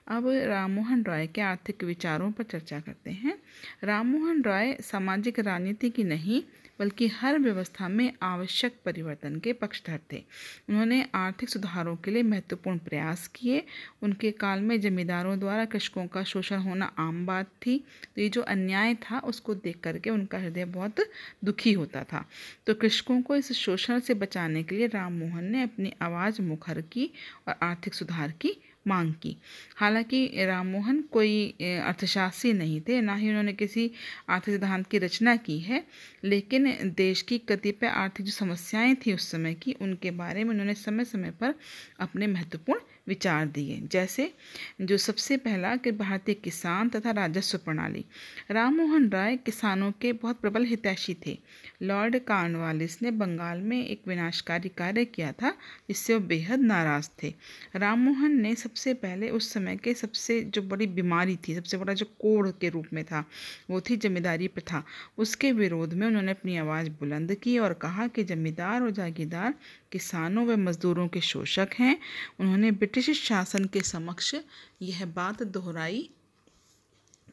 अब 0.07 0.27
राममोहन 0.27 1.03
रॉय 1.03 1.27
के 1.27 1.41
आर्थिक 1.41 1.83
विचारों 1.83 2.31
पर 2.31 2.43
चर्चा 2.43 2.79
करते 2.79 3.11
हैं। 3.11 3.39
राममोहन 3.83 4.41
रॉय 4.41 4.73
सामाजिक 4.81 5.39
राजनीति 5.39 5.89
की 5.89 6.03
नहीं 6.03 6.43
बल्कि 6.79 7.07
हर 7.07 7.39
व्यवस्था 7.39 7.87
में 7.87 8.13
आवश्यक 8.21 8.75
परिवर्तन 8.85 9.39
के 9.39 9.53
पक्षधर 9.53 9.99
थे। 10.13 10.23
उन्होंने 10.69 11.09
आर्थिक 11.15 11.49
सुधारों 11.49 11.95
के 11.95 12.11
लिए 12.11 12.23
महत्वपूर्ण 12.23 12.77
प्रयास 12.77 13.27
किए। 13.27 13.65
उनके 14.01 14.31
काल 14.31 14.59
में 14.59 14.81
जमींदारों 14.81 15.39
द्वारा 15.39 15.65
कृषकों 15.65 16.07
का 16.07 16.23
शोषण 16.23 16.57
होना 16.57 16.85
आम 16.97 17.25
बात 17.25 17.47
थी। 17.65 17.83
तो 18.15 18.21
ये 18.21 18.29
जो 18.29 18.41
अन्याय 18.41 18.95
था, 18.95 19.19
उसको 19.19 19.55
देख 19.55 19.79
करके 19.79 20.09
उनका 20.09 20.37
हृदय 20.37 20.65
बहुत 20.65 20.95
दुखी 21.43 21.73
होता 21.73 22.03
था। 22.03 22.25
तो 22.65 22.73
कृषकों 22.73 23.21
को 23.21 23.35
इस 23.35 23.51
शोषण 23.51 23.99
से 23.99 24.13
बचाने 24.13 24.63
के 24.63 24.75
लिए 24.75 24.87
राम 24.87 25.13
मोहन 25.13 25.43
ने 25.43 25.63
अपनी 25.63 25.93
आवाज़ 26.01 26.41
मुखर 26.41 26.81
की 26.81 27.09
और 27.47 27.55
आर्थिक 27.61 27.93
सुधार 27.93 28.31
की 28.31 28.57
मांग 28.87 29.13
की। 29.13 29.35
हालाँकि 29.75 30.45
राममोहन 30.45 31.01
कोई 31.11 31.49
अर्थशास्त्री 31.61 32.53
नहीं 32.53 32.81
थे, 32.81 33.01
ना 33.01 33.15
ही 33.15 33.29
उन्होंने 33.29 33.53
किसी 33.53 33.91
आर्थिक 34.29 34.53
सिद्धांत 34.53 34.87
की 34.87 34.97
रचना 34.97 35.35
की 35.35 35.59
है, 35.59 35.83
लेकिन 36.23 36.93
देश 36.97 37.21
की 37.21 37.37
कतिपय 37.37 37.87
आर्थिक 37.87 38.25
जो 38.25 38.31
समस्याएँ 38.31 38.95
थी 38.95 39.13
उस 39.13 39.31
समय 39.31 39.53
की, 39.53 39.75
उनके 39.81 40.11
बारे 40.11 40.43
में 40.43 40.51
उन्होंने 40.51 40.73
समय 40.73 41.05
समय 41.05 41.31
पर 41.31 41.55
अपने 41.99 42.27
महत्वपूर्ण 42.27 42.81
विचार 43.07 43.45
दिए। 43.45 43.81
जैसे 43.91 44.33
जो 44.81 44.97
सबसे 44.97 45.37
पहला 45.37 45.75
कि 45.75 45.91
भारतीय 45.91 46.35
किसान 46.35 46.89
तथा 46.89 47.11
राजस्व 47.11 47.57
प्रणाली। 47.57 48.05
राम 48.51 48.75
मोहन 48.75 49.09
राय 49.09 49.37
किसानों 49.37 49.91
के 49.91 50.13
बहुत 50.13 50.39
प्रबल 50.39 50.65
हितैषी 50.65 51.17
थे। 51.25 51.39
लॉर्ड 51.81 52.19
कार्नवालिस 52.19 53.01
ने 53.01 53.11
बंगाल 53.11 53.61
में 53.61 53.85
एक 53.87 54.01
विनाशकारी 54.07 54.69
कार्य 54.69 55.05
किया 55.05 55.31
था, 55.31 55.49
जिससे 55.89 56.13
वो 56.13 56.19
बेहद 56.19 56.59
नाराज़ 56.59 57.09
थे। 57.23 57.33
राम 57.75 57.99
मोहन 57.99 58.41
ने 58.41 58.55
सबसे 58.55 58.93
पहले 58.93 59.29
उस 59.29 59.53
समय 59.53 59.75
के 59.75 59.93
सबसे 59.93 60.41
जो 60.41 60.61
बड़ी 60.61 60.87
बीमारी 60.87 61.35
थी, 61.35 61.55
सबसे 61.55 61.77
बड़ा 61.77 61.93
जो 61.93 62.05
कोढ़ 62.05 62.47
के 62.47 62.69
रूप 62.69 62.85
में 62.93 63.03
था, 63.03 63.25
वो 63.69 63.81
थी 63.81 63.97
जमींदारी 63.97 64.47
प्रथा। 64.47 64.83
उसके 65.17 65.51
विरोध 65.51 65.93
में 65.93 66.07
उन्होंने 66.07 66.31
अपनी 66.31 66.57
आवाज़ 66.57 66.89
बुलंद 66.89 67.35
की 67.35 67.57
और 67.59 67.73
कहा 67.73 68.07
कि 68.07 68.23
जमींदार 68.23 68.81
और 68.81 68.91
जागीरदार 68.91 69.53
किसानों 69.93 70.45
व 70.47 70.57
मज़दूरों 70.59 71.07
के 71.07 71.21
शोषक 71.21 71.69
हैं। 71.79 71.97
उन्होंने 72.39 72.71
ब्रिटिश 72.73 73.09
शासन 73.21 73.65
के 73.65 73.81
समक्ष 73.83 74.33
यह 74.81 75.05
बात 75.15 75.43
दोहराई 75.43 76.09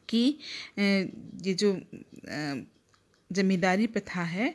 कि 0.09 0.23
ये 0.79 1.53
जो 1.53 1.79
जमींदारी 3.29 3.87
प्रथा 3.87 4.23
है, 4.23 4.53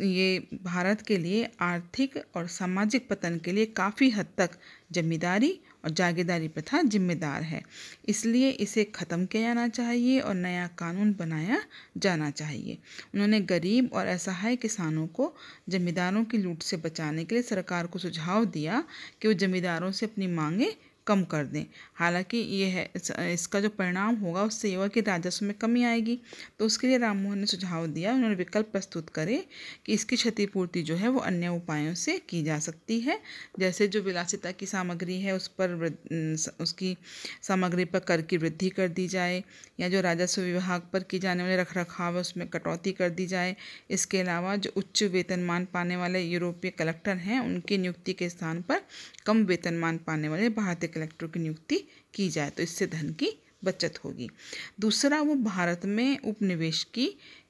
ये 0.00 0.38
भारत 0.62 1.02
के 1.02 1.16
लिए 1.16 1.48
आर्थिक 1.62 2.16
और 2.36 2.46
सामाजिक 2.48 3.08
पतन 3.08 3.38
के 3.38 3.52
लिए 3.52 3.66
काफ़ी 3.76 4.10
हद 4.10 4.26
तक 4.38 4.58
जमींदारी 4.92 5.58
और 5.84 5.90
जागीरदारी 5.90 6.48
प्रथा 6.48 6.82
जिम्मेदार 6.82 7.42
है। 7.42 7.62
इसलिए 8.08 8.50
इसे 8.50 8.84
ख़त्म 8.84 9.26
किया 9.26 9.42
जाना 9.42 9.68
चाहिए 9.68 10.20
और 10.20 10.34
नया 10.34 10.66
कानून 10.78 11.12
बनाया 11.12 11.62
जाना 11.96 12.30
चाहिए। 12.30 12.78
उन्होंने 13.14 13.40
गरीब 13.40 13.90
और 13.92 14.06
असहाय 14.06 14.56
किसानों 14.56 15.06
को 15.06 15.32
जमींदारों 15.68 16.24
की 16.24 16.38
लूट 16.38 16.62
से 16.62 16.76
बचाने 16.76 17.24
के 17.24 17.34
लिए 17.34 17.42
सरकार 17.42 17.86
को 17.86 17.98
सुझाव 17.98 18.44
दिया 18.44 18.84
कि 19.22 19.28
वो 19.28 19.34
जमींदारों 19.34 19.92
से 19.92 20.06
अपनी 20.06 20.26
मांगें 20.26 20.72
कम 21.08 21.24
कर 21.24 21.44
दें। 21.46 21.64
हालाँकि 21.94 22.38
ये 22.38 22.66
है 22.66 22.90
इसका 23.32 23.60
जो 23.60 23.68
परिणाम 23.68 24.16
होगा 24.16 24.42
उससे 24.42 24.68
ये 24.68 24.74
होगा 24.74 24.88
कि 24.88 25.00
राजस्व 25.00 25.44
में 25.46 25.54
कमी 25.56 25.84
आएगी। 25.84 26.18
तो 26.58 26.66
उसके 26.66 26.86
लिए 26.86 26.98
राममोहन 26.98 27.38
ने 27.38 27.46
सुझाव 27.46 27.86
दिया, 27.88 28.12
उन्होंने 28.12 28.34
विकल्प 28.36 28.68
प्रस्तुत 28.72 29.10
करे 29.10 29.44
कि 29.86 29.92
इसकी 29.92 30.16
क्षतिपूर्ति 30.16 30.82
जो 30.82 30.96
है 30.96 31.08
वो 31.08 31.20
अन्य 31.20 31.48
उपायों 31.48 31.94
से 31.96 32.18
की 32.28 32.42
जा 32.42 32.58
सकती 32.60 33.00
है। 33.00 33.18
जैसे 33.58 33.88
जो 33.88 34.02
विलासिता 34.02 34.50
की 34.52 34.66
सामग्री 34.66 35.20
है, 35.20 35.34
उस 35.36 35.48
पर 35.60 36.56
उसकी 36.60 36.96
सामग्री 37.42 37.84
पर 37.84 37.98
कर 38.00 38.22
की 38.22 38.36
वृद्धि 38.36 38.68
कर 38.70 38.88
दी 38.90 39.06
जाए, 39.08 39.42
या 39.80 39.88
जो 39.88 40.00
राजस्व 40.00 40.42
विभाग 40.42 40.82
पर 40.92 41.02
की 41.02 41.18
जाने 41.18 41.42
वाले 41.42 41.56
रख 41.56 41.76
रखाव 41.76 42.14
है, 42.14 42.20
उसमें 42.20 42.46
कटौती 42.48 42.92
कर 42.92 43.10
दी 43.10 43.26
जाए। 43.26 43.54
इसके 43.90 44.20
अलावा 44.20 44.56
जो 44.56 44.72
उच्च 44.76 45.02
वेतनमान 45.02 45.64
पाने 45.64 45.96
वाले 45.96 46.22
यूरोपीय 46.22 46.70
कलेक्टर 46.70 47.16
हैं, 47.18 47.40
उनकी 47.40 47.78
नियुक्ति 47.78 48.12
के 48.12 48.28
स्थान 48.28 48.62
पर 48.62 48.80
कम 49.26 49.44
वेतनमान 49.44 49.98
पाने 49.98 50.28
वाले 50.28 50.48
भारतीय 50.50 50.88
कलेक्टरों 50.98 51.28
की 51.28 51.40
नियुक्ति 51.40 51.84
की 52.14 52.28
जाए 52.28 52.50
तो 52.50 52.62
इससे 52.62 52.86
धन 52.86 53.12
की 53.12 53.32
बचत 53.64 53.98
होगी। 54.04 54.30
दूसरा, 54.80 55.20
वो 55.20 55.34
भारत 55.34 55.86
में 55.86 56.18
उपनिवेश 56.18 56.84
की 56.84 57.08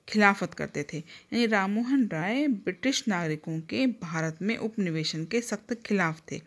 खिलाफत 0.09 0.55
करते 0.55 0.83
थे। 0.83 0.99
यानी 0.99 1.47
राममोहन 1.47 2.09
राय 2.13 2.47
ब्रिटिश 2.49 3.05
नागरिकों 3.09 3.61
के 3.61 3.87
भारत 3.87 4.39
में 4.43 4.57
उपनिवेशन 4.57 5.25
के 5.25 5.41
सख्त 5.41 5.75
खिलाफ 5.87 6.23
थे। 6.33 6.41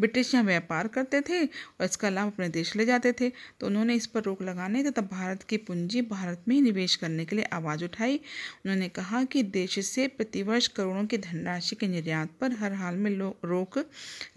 ब्रिटिश 0.00 0.34
यहाँ 0.34 0.44
व्यापार 0.44 0.88
करते 0.88 1.20
थे 1.20 1.44
और 1.44 1.84
इसका 1.84 2.08
लाभ 2.08 2.26
अपने 2.26 2.48
देश 2.48 2.76
ले 2.76 2.86
जाते 2.86 3.12
थे। 3.12 3.32
तो 3.60 3.66
उन्होंने 3.66 3.94
इस 3.94 4.06
पर 4.06 4.22
रोक 4.22 4.42
लगाने 4.42 4.82
तथा 4.84 5.02
भारत 5.02 5.42
की 5.42 5.56
पूंजी 5.56 6.02
भारत 6.02 6.44
में 6.48 6.54
ही 6.56 6.62
निवेश 6.62 6.96
करने 6.96 7.24
के 7.24 7.36
लिए 7.36 7.44
आवाज़ 7.44 7.84
उठाई। 7.84 8.16
उन्होंने 8.16 8.88
कहा 8.88 9.24
कि 9.24 9.42
देश 9.42 9.78
से 9.86 10.06
प्रतिवर्ष 10.08 10.66
करोड़ों 10.66 11.06
की 11.06 11.18
धनराशि 11.18 11.76
के 11.76 11.88
निर्यात 11.88 12.30
पर 12.40 12.52
हर 12.52 12.72
हाल 12.72 12.94
में 12.94 13.10
रोक 13.44 13.78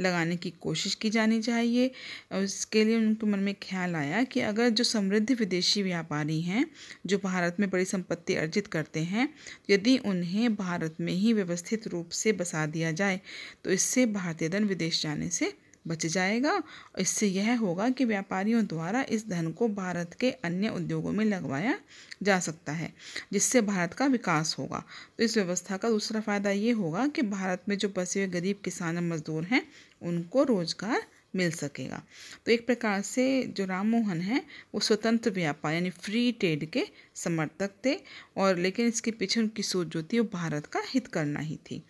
लगाने 0.01 0.35
की 0.37 0.49
कोशिश 0.49 0.95
की 0.95 1.09
जानी 1.09 1.41
चाहिए। 1.41 1.91
और 2.31 2.43
इसके 2.43 2.83
लिए 2.85 2.97
उनके 2.97 3.27
मन 3.27 3.39
में 3.39 3.53
ख्याल 3.53 3.95
आया 3.95 4.23
कि 4.23 4.39
अगर 4.39 4.69
जो 4.69 4.83
समृद्ध 4.83 5.31
विदेशी 5.31 5.83
व्यापारी 5.83 6.41
हैं, 6.41 6.65
जो 7.05 7.17
भारत 7.17 7.57
में 7.59 7.69
बड़ी 7.69 7.85
संपत्ति 7.85 8.35
अर्जित 8.35 8.67
करते 8.69 8.99
हैं, 9.01 9.29
यदि 9.69 9.97
उन्हें 9.99 10.55
भारत 10.55 10.95
में 10.99 11.13
ही 11.13 11.34
व्यवस्थित 11.34 11.88
रूप 11.88 12.10
से 12.12 12.32
बसा 12.34 12.65
दिया 12.67 12.91
जाए 12.93 13.19
तो 13.63 13.71
इससे 13.71 14.05
भारतीय 14.08 14.49
धन 14.49 14.63
विदेश 14.65 15.01
जाने 15.03 15.29
से 15.29 15.53
बच 15.86 16.05
जाएगा। 16.05 16.62
इससे 16.99 17.27
यह 17.27 17.58
होगा 17.58 17.89
कि 17.89 18.05
व्यापारियों 18.05 18.65
द्वारा 18.65 19.01
इस 19.10 19.27
धन 19.29 19.51
को 19.51 19.67
भारत 19.69 20.13
के 20.13 20.32
अन्य 20.32 20.69
उद्योगों 20.69 21.12
में 21.12 21.23
लगवाया 21.25 21.77
जा 22.23 22.39
सकता 22.39 22.71
है, 22.71 22.93
जिससे 23.34 23.62
भारत 23.62 23.93
का 23.93 24.05
विकास 24.08 24.55
होगा। 24.60 24.84
तो 25.17 25.23
इस 25.23 25.38
व्यवस्था 25.38 25.77
का 25.77 25.89
दूसरा 25.89 26.21
फ़ायदा 26.21 26.49
ये 26.51 26.71
होगा 26.71 27.08
कि 27.08 27.21
भारत 27.23 27.63
में 27.69 27.77
जो 27.77 27.89
बसे 27.89 28.19
हुए 28.19 28.29
गरीब 28.32 28.60
किसान 28.63 28.99
मजदूर 29.08 29.43
हैं, 29.43 29.62
उनको 30.01 30.43
रोज़गार 30.43 31.01
मिल 31.35 31.51
सकेगा। 31.51 32.03
तो 32.45 32.51
एक 32.51 32.65
प्रकार 32.65 33.01
से 33.01 33.43
जो 33.43 33.65
राम 33.65 33.87
मोहन 33.87 34.21
है, 34.21 34.43
वो 34.73 34.79
स्वतंत्र 34.79 35.31
व्यापार, 35.31 35.73
यानी 35.73 35.89
फ्री 35.89 36.31
ट्रेड 36.31 36.69
के 36.69 36.85
समर्थक 37.15 37.71
थे 37.85 37.95
और 38.37 38.57
लेकिन 38.57 38.87
इसके 38.87 39.11
पीछे 39.11 39.39
उनकी 39.39 39.63
सोच 39.63 39.87
जो 39.87 40.03
थी, 40.03 40.19
वो 40.19 40.29
भारत 40.33 40.65
का 40.65 40.81
हित 40.85 41.07
करना 41.07 41.39
ही 41.39 41.55
थी। 41.55 41.83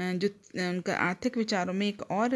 जो 0.00 0.28
उनका 0.60 0.94
आर्थिक 0.98 1.36
विचारों 1.36 1.72
में 1.72 1.86
एक 1.86 2.02
और 2.02 2.34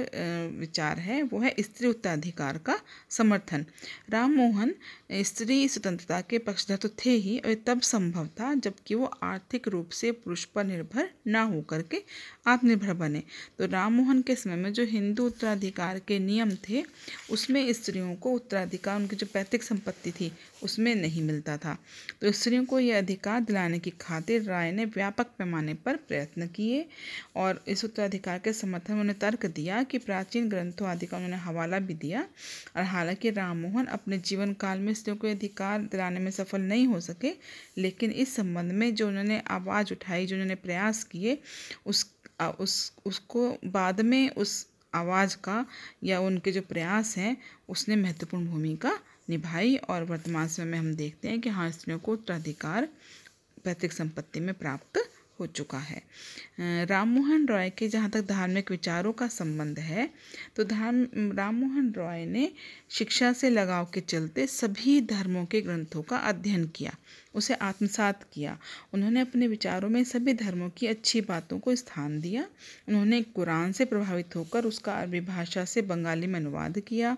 विचार 0.55 0.98
है, 0.98 1.22
वो 1.22 1.38
है 1.40 1.55
स्त्री 1.61 1.88
उत्तराधिकार 1.88 2.59
का 2.59 2.79
समर्थन। 3.11 3.64
राम 4.11 4.33
मोहन 4.33 4.74
स्त्री 5.22 5.68
स्वतंत्रता 5.68 6.20
के 6.20 6.38
पक्षधर 6.40 6.77
तो 6.77 6.88
थे 7.05 7.11
ही, 7.11 7.38
और 7.38 7.55
तब 7.66 7.81
संभव 7.83 8.27
था 8.40 8.53
जबकि 8.55 8.94
वो 8.94 9.11
आर्थिक 9.22 9.68
रूप 9.68 9.90
से 9.90 10.12
पुरुष 10.14 10.44
पर 10.44 10.64
निर्भर 10.64 11.09
ना 11.27 11.42
होकर 11.44 11.83
के 11.83 12.03
आत्मनिर्भर 12.46 12.92
बने। 12.94 13.22
तो 13.59 13.66
राम 13.66 13.92
मोहन 13.92 14.22
के 14.22 14.35
समय 14.37 14.57
में 14.57 14.72
जो 14.72 14.85
हिंदू 14.85 15.27
उत्तराधिकार 15.27 15.98
के 15.98 16.18
नियम 16.18 16.55
थे, 16.68 16.85
उसमें 17.31 17.72
स्त्रियों 17.72 18.14
को 18.14 18.33
उत्तराधिकार, 18.33 18.96
उनकी 18.96 19.16
जो 19.16 19.27
पैतृक 19.35 19.62
संपत्ति 19.62 20.11
थी, 20.11 20.33
उसमें 20.62 20.94
नहीं 20.94 21.22
मिलता 21.22 21.57
था। 21.57 21.77
तो 22.20 22.33
स्त्रियों 22.33 22.64
को 22.64 22.79
यह 22.81 22.98
अधिकार 22.98 23.40
दिलाने 23.40 23.79
की 23.79 23.90
खातिर 24.00 24.42
राय 24.42 24.72
ने 24.72 24.85
व्यापक 24.87 25.27
पैमाने 25.38 25.74
पर 25.74 25.96
प्रयत्न 25.98 26.46
किए, 26.46 26.85
और 27.37 27.53
इस 27.68 27.84
उत्तराधिकार 27.84 28.38
के 28.38 28.52
समर्थन 28.52 28.92
में 28.92 29.00
उन्होंने 29.00 29.18
तर्क 29.18 29.46
दिया 29.46 29.82
कि 29.82 29.98
प्राचीन 29.98 30.48
ग्रंथों 30.48 30.88
आदि 30.88 31.06
का 31.06 31.16
उन्होंने 31.16 31.36
हवाला 31.36 31.78
भी 31.78 31.94
दिया 31.94 32.28
और 32.76 32.82
हालाँकि 32.82 33.30
राम 33.30 33.56
मोहन 33.56 33.86
अपने 33.86 34.18
जीवन 34.18 34.52
काल 34.52 34.78
में 34.78 34.94
स्त्रियों 34.94 35.16
को 35.16 35.28
अधिकार 35.28 35.80
दिलाने 35.80 36.20
में 36.20 36.30
सफल 36.30 36.60
नहीं 36.60 36.86
हो 36.86 37.00
सके, 37.00 37.32
लेकिन 37.78 38.10
इस 38.10 38.36
संबंध 38.36 38.72
में 38.72 38.94
जो 38.94 39.08
उन्होंने 39.08 39.42
आवाज़ 39.50 39.92
उठाई, 39.92 40.26
जो 40.26 40.36
उन्होंने 40.36 40.54
प्रयास 40.54 41.04
किए, 41.04 41.38
उस 41.86 42.14
उस, 42.60 42.92
उसको 43.06 43.58
बाद 43.64 44.00
में 44.00 44.30
उस 44.30 44.66
आवाज़ 44.94 45.36
का 45.36 45.66
या 46.04 46.20
उनके 46.20 46.52
जो 46.52 46.62
प्रयास 46.62 47.16
हैं, 47.16 47.36
उसने 47.68 47.96
महत्वपूर्ण 47.96 48.46
भूमिका 48.46 49.00
निभाई 49.30 49.76
और 49.76 50.02
वर्तमान 50.02 50.48
समय 50.48 50.64
में 50.64 50.78
हम 50.78 50.94
देखते 50.94 51.28
हैं 51.28 51.40
कि 51.40 51.48
हाँ 51.48 51.70
स्त्रियों 51.70 51.98
को 51.98 52.12
उत्तराधिकार, 52.12 52.88
पैतृक 53.64 53.92
संपत्ति 53.92 54.40
में 54.40 54.54
प्राप्त 54.54 55.10
हो 55.40 55.46
चुका 55.48 55.78
है। 55.78 56.02
राम 56.86 57.08
मोहन 57.08 57.46
रॉय 57.46 57.70
के 57.70 57.88
जहाँ 57.88 58.10
तक 58.10 58.26
धार्मिक 58.26 58.70
विचारों 58.70 59.12
का 59.12 59.28
संबंध 59.28 59.78
है 59.80 60.08
तो 60.56 60.64
धर्म, 60.64 61.32
राम 61.32 61.54
मोहन 61.56 61.92
रॉय 61.96 62.24
ने 62.26 62.50
शिक्षा 62.90 63.32
से 63.32 63.50
लगाव 63.50 63.88
के 63.94 64.00
चलते 64.02 64.46
सभी 64.46 65.00
धर्मों 65.02 65.44
के 65.44 65.60
ग्रंथों 65.60 66.02
का 66.02 66.16
अध्ययन 66.18 66.66
किया, 66.66 66.94
उसे 67.34 67.54
आत्मसात 67.54 68.22
किया। 68.32 68.56
उन्होंने 68.94 69.20
अपने 69.20 69.46
विचारों 69.48 69.88
में 69.88 70.02
सभी 70.04 70.32
धर्मों 70.34 70.68
की 70.70 70.86
अच्छी 70.86 71.20
बातों 71.22 71.58
को 71.58 71.74
स्थान 71.74 72.20
दिया। 72.20 72.46
उन्होंने 72.88 73.22
कुरान 73.24 73.72
से 73.72 73.84
प्रभावित 73.84 74.36
होकर 74.36 74.64
उसका 74.64 74.94
अरबी 74.94 75.20
भाषा 75.22 75.64
से 75.64 75.82
बंगाली 75.84 76.26
में 76.26 76.38
अनुवाद 76.40 76.78
किया। 76.78 77.16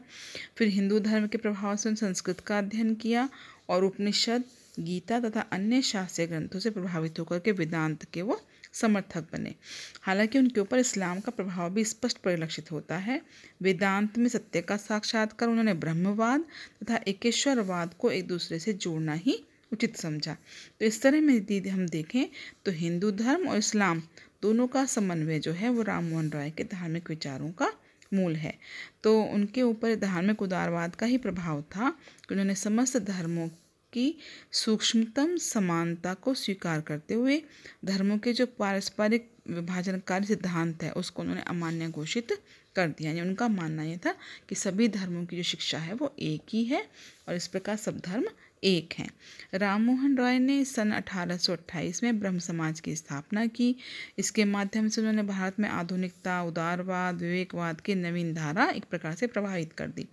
फिर 0.57 0.69
हिंदू 0.69 1.01
धर्म 1.01 1.27
के 1.27 1.39
प्रभाव 1.39 1.77
से 1.77 1.95
संस्कृत 1.97 2.41
का 2.41 2.59
अध्ययन 2.59 2.95
किया 2.97 3.29
और 3.69 3.85
उपनिषद 3.85 4.45
गीता 4.79 5.21
तथा 5.21 5.41
अन्य 5.41 5.81
शास्त्रीय 5.83 6.27
ग्रंथों 6.27 6.59
से 6.59 6.71
प्रभावित 6.71 7.19
होकर 7.19 7.39
के 7.39 7.53
वेदांत 7.53 8.05
के 8.05 8.23
वो 8.23 8.41
समर्थक 8.73 9.29
बने। 9.33 9.55
हालाँकि 10.03 10.39
उनके 10.39 10.61
ऊपर 10.61 10.79
इस्लाम 10.79 11.21
का 11.21 11.31
प्रभाव 11.31 11.71
भी 11.71 11.85
स्पष्ट 11.85 12.19
परिलक्षित 12.19 12.73
होता 12.73 12.97
है। 12.97 13.21
वेदांत 13.63 14.19
में 14.19 14.29
सत्य 14.29 14.63
का 14.63 14.77
साक्षात्कार 14.77 15.49
उन्होंने 15.49 15.75
ब्रह्मवाद 15.75 16.45
तथा 16.83 17.01
एकेश्वरवाद 17.09 17.95
को 17.95 18.11
एक 18.11 18.27
दूसरे 18.27 18.59
से 18.59 18.73
जोड़ना 18.73 19.15
ही 19.15 19.43
उचित 19.73 19.97
समझा। 19.97 20.37
तो 20.81 20.87
इस 20.87 21.03
तरह 21.03 21.21
में 21.21 21.35
यदि 21.35 21.69
हम 21.69 21.87
देखें 21.89 22.27
तो 22.65 22.73
हिंदू 22.73 23.11
धर्म 23.11 23.49
और 23.49 23.57
इस्लाम 23.57 24.03
दोनों 24.43 24.67
का 24.67 24.85
समन्वय 24.85 25.39
जो 25.39 25.53
है, 25.53 25.69
वो 25.69 25.83
राम 25.83 26.05
मोहन 26.05 26.31
राय 26.31 26.51
के 26.51 26.65
धार्मिक 26.65 27.09
विचारों 27.11 27.51
का 27.51 27.73
मूल 28.15 28.37
है। 28.37 28.55
तो 29.03 29.21
उनके 29.23 29.63
ऊपर 29.63 29.95
धार्मिक 29.95 30.43
उदारवाद 30.43 30.95
का 30.95 31.07
ही 31.07 31.19
प्रभाव 31.19 31.63
था 31.63 31.91
कि 31.91 32.35
उन्होंने 32.35 32.55
समस्त 32.55 32.97
धर्मों 32.97 33.49
की 33.97 34.07
सूक्ष्मतम 34.55 35.37
समानता 35.43 36.15
को 36.15 36.35
स्वीकार 36.35 36.81
करते 36.81 37.15
हुए 37.15 37.43
धर्मों 37.85 38.19
के 38.19 38.33
जो 38.33 38.47
पारस्परिक 38.59 39.31
विभाजनकारी 39.49 40.27
सिद्धांत 40.27 40.83
है, 40.83 40.91
उसको 40.93 41.23
उन्होंने 41.23 41.43
अमान्य 41.49 41.89
घोषित 41.89 42.33
कर 42.77 42.89
दिया। 42.89 43.11
यानी 43.11 43.21
उनका 43.21 43.49
मानना 43.49 43.83
यह 43.83 43.97
था 44.07 44.15
कि 44.49 44.55
सभी 44.55 44.89
धर्मों 44.89 45.25
की 45.27 45.37
जो 45.37 45.43
शिक्षा 45.43 45.79
है 45.79 45.95
वो 45.95 46.15
एक 46.21 46.53
ही 46.53 46.65
है 46.65 46.83
और 47.29 47.35
इस 47.35 47.47
प्रकार 47.47 47.77
सब 47.77 47.99
धर्म 48.01 48.27
एक 48.65 48.95
हैं। 48.99 49.11
राममोहन 49.55 50.17
रॉय 50.17 50.39
ने 50.39 50.65
सन 50.65 50.93
1828 50.93 52.03
में 52.03 52.19
ब्रह्म 52.21 52.39
समाज 52.39 52.81
की 52.81 52.97
स्थापना 52.97 53.47
की। 53.47 53.77
इसके 54.19 54.45
माध्यम 54.45 54.89
से 54.89 55.01
उन्होंने 55.01 55.23
भारत 55.23 55.61
में 55.61 55.69
आधुनिकता, 55.69 56.43
उदारवाद, 56.43 57.15
विवेकवाद 57.15 57.81
की 57.81 57.95
नवीन 57.95 58.35
धारा 58.35 58.65
एक 58.65 58.85
प्रकार 58.85 59.15
से 59.15 59.27
प्रभावित 59.27 59.73
कर 59.73 59.89
दी। 59.89 60.09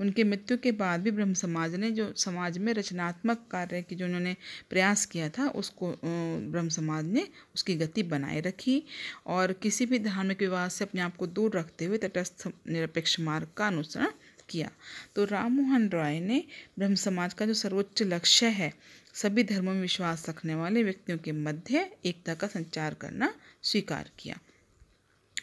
उनके 0.00 0.24
मृत्यु 0.24 0.58
के 0.58 0.72
बाद 0.72 1.00
भी 1.00 1.10
ब्रह्म 1.10 1.34
समाज 1.34 1.74
ने 1.74 1.90
जो 1.90 2.12
समाज 2.16 2.58
में 2.58 2.72
रचनात्मक 2.72 3.46
कार्य 3.50 3.82
की 3.82 3.94
जो 3.94 4.04
उन्होंने 4.04 4.36
प्रयास 4.70 5.06
किया 5.06 5.28
था, 5.28 5.48
उसको 5.48 5.94
ब्रह्म 6.04 6.68
समाज 6.68 7.04
ने 7.04 7.28
उसकी 7.54 7.74
गति 7.74 8.02
बनाए 8.02 8.40
रखी 8.40 8.82
और 9.26 9.52
किसी 9.52 9.86
भी 9.86 9.98
धार्मिक 9.98 10.40
विवाद 10.40 10.70
से 10.70 10.84
अपने 10.84 11.00
आप 11.00 11.16
को 11.16 11.26
दूर 11.26 11.56
रखते 11.56 11.84
हुए 11.84 11.98
तटस्थ 11.98 12.48
निरपेक्ष 12.68 13.20
मार्ग 13.20 13.48
का 13.56 13.66
अनुसरण 13.66 14.10
किया। 14.48 14.70
तो 15.16 15.24
राम 15.24 15.52
मोहन 15.52 15.88
रॉय 15.88 16.20
ने 16.20 16.44
ब्रह्म 16.78 16.94
समाज 16.94 17.34
का 17.34 17.46
जो 17.46 17.54
सर्वोच्च 17.54 18.02
लक्ष्य 18.02 18.46
है, 18.46 18.72
सभी 19.14 19.44
धर्मों 19.44 19.74
में 19.74 19.80
विश्वास 19.80 20.28
रखने 20.28 20.54
वाले 20.54 20.82
व्यक्तियों 20.82 21.18
के 21.18 21.32
मध्य 21.32 21.90
एकता 22.04 22.34
का 22.34 22.46
संचार 22.46 22.94
करना 22.94 23.34
स्वीकार 23.62 24.10
किया। 24.18 24.38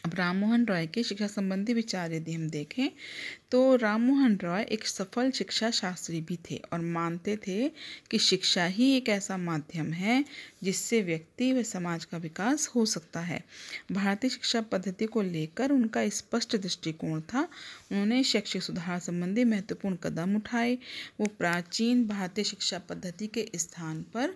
अब 0.04 0.14
राम 0.14 0.36
मोहन 0.36 0.64
रॉय 0.64 0.86
के 0.86 1.02
शिक्षा 1.02 1.26
संबंधी 1.26 1.74
विचार 1.74 2.12
यदि 2.12 2.32
हम 2.32 2.48
देखें 2.50 2.88
तो 3.52 3.74
राम 3.76 4.00
मोहन 4.00 4.36
रॉय 4.42 4.62
एक 4.72 4.86
सफल 4.86 5.30
शिक्षा 5.30 5.70
शास्त्री 5.70 6.20
भी 6.20 6.38
थे 6.50 6.56
और 6.72 6.80
मानते 6.82 7.36
थे 7.38 7.68
कि 8.10 8.18
शिक्षा 8.18 8.64
ही 8.66 8.90
एक 8.96 9.08
ऐसा 9.08 9.36
माध्यम 9.36 9.92
है 9.92 10.24
जिससे 10.62 11.00
व्यक्ति 11.02 11.52
व 11.52 11.62
समाज 11.62 12.04
का 12.04 12.18
विकास 12.18 12.66
हो 12.74 12.84
सकता 12.86 13.20
है। 13.20 13.42
भारतीय 13.92 14.30
शिक्षा 14.30 14.60
पद्धति 14.62 15.06
को 15.06 15.22
लेकर 15.22 15.72
उनका 15.72 16.08
स्पष्ट 16.10 16.56
दृष्टिकोण 16.56 17.20
था। 17.22 17.40
उन्होंने 17.40 18.22
शैक्षिक 18.22 18.62
सुधार 18.62 18.98
संबंधी 19.00 19.44
महत्वपूर्ण 19.44 19.96
कदम 19.96 20.36
उठाए। 20.36 20.74
वो 21.20 21.26
प्राचीन 21.38 22.06
भारतीय 22.08 22.44
शिक्षा 22.44 22.78
पद्धति 22.88 23.26
के 23.28 23.46
स्थान 23.56 24.02
पर 24.14 24.34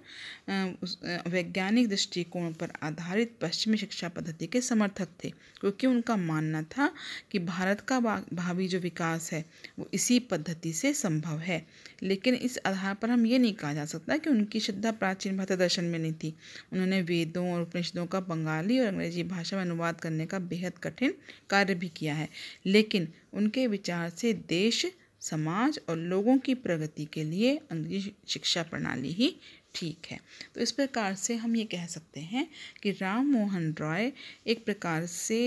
वैज्ञानिक 1.29 1.89
दृष्टिकोण 1.89 2.53
पर 2.53 2.73
आधारित 2.83 3.37
पश्चिमी 3.41 3.77
शिक्षा 3.77 4.09
पद्धति 4.09 4.47
के 4.47 4.61
समर्थक 4.61 5.09
थे, 5.25 5.33
क्योंकि 5.61 5.87
उनका 5.87 6.17
मानना 6.19 6.63
था 6.69 6.91
कि 7.31 7.39
भारत 7.39 7.81
का 7.89 8.01
भावी 8.01 8.69
जो 8.69 8.79
विकास 8.81 9.05
विकास 9.07 9.33
है, 9.33 9.45
वो 9.79 9.89
इसी 9.95 10.19
पद्धति 10.19 10.73
से 10.73 10.95
संभव 10.95 11.39
है। 11.39 11.67
लेकिन 12.03 12.35
इस 12.35 12.59
आधार 12.67 12.95
पर 12.95 13.11
हम 13.11 13.27
ये 13.27 13.39
नहीं 13.39 13.55
कहा 13.55 13.75
जा 13.75 13.85
सकता 13.85 14.17
कि 14.17 14.31
उनकी 14.31 14.61
श्रद्धा 14.61 14.93
प्राचीन 14.93 15.37
भारतीय 15.37 15.57
दर्शन 15.57 15.85
में 15.85 15.99
नहीं 15.99 16.13
थी। 16.13 16.35
उन्होंने 16.73 17.03
वेदों 17.03 17.53
और 17.53 17.63
उपनिषदों 17.63 18.07
का 18.07 18.21
बंगाली 18.21 18.81
और 18.81 18.87
अंग्रेज़ी 18.87 19.23
भाषा 19.23 19.57
में 19.57 19.65
अनुवाद 19.65 20.01
करने 20.01 20.27
का 20.27 20.39
बेहद 20.39 20.73
कठिन 20.79 21.15
कार्य 21.51 21.75
भी 21.75 21.89
किया 21.89 22.15
है। 22.15 22.29
लेकिन 22.67 23.09
उनके 23.33 23.67
विचार 23.67 24.11
से 24.11 24.33
देश, 24.33 24.87
समाज 25.21 25.81
और 25.89 25.97
लोगों 25.97 26.39
की 26.39 26.55
प्रगति 26.55 27.05
के 27.05 27.25
लिए 27.25 27.57
अंग्रेज़ी 27.71 28.13
शिक्षा 28.29 28.63
प्रणाली 28.63 29.13
ही 29.13 29.37
ठीक 29.77 30.07
है। 30.11 30.19
तो 30.55 30.61
इस 30.61 30.71
प्रकार 30.73 31.15
से 31.15 31.35
हम 31.37 31.57
ये 31.57 31.65
कह 31.65 31.87
सकते 31.87 32.21
हैं 32.23 32.47
कि 32.83 32.91
राम 32.93 33.27
मोहन 33.27 33.75
रॉय 33.81 34.11
एक 34.47 34.65
प्रकार 34.65 35.07
से 35.07 35.41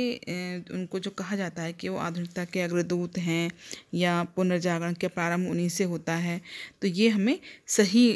उनको 0.72 1.00
जो 1.00 1.12
कहा 1.12 1.36
जाता 1.36 1.62
है 1.62 1.74
कि 1.74 1.90
वो 1.90 1.98
आधुनिकता 2.00 2.46
के 2.46 2.62
अग्रदूत 2.62 3.18
हैं 3.18 3.50
या 3.94 4.24
पुनर्जागरण 4.36 4.94
के 4.94 5.08
प्रारंभ 5.10 5.50
उन्हीं 5.50 5.70
से 5.70 5.84
होता 5.86 6.16
है। 6.18 6.40
तो 6.82 6.88
ये 6.88 7.10
हमें 7.10 7.40
सही 7.68 8.08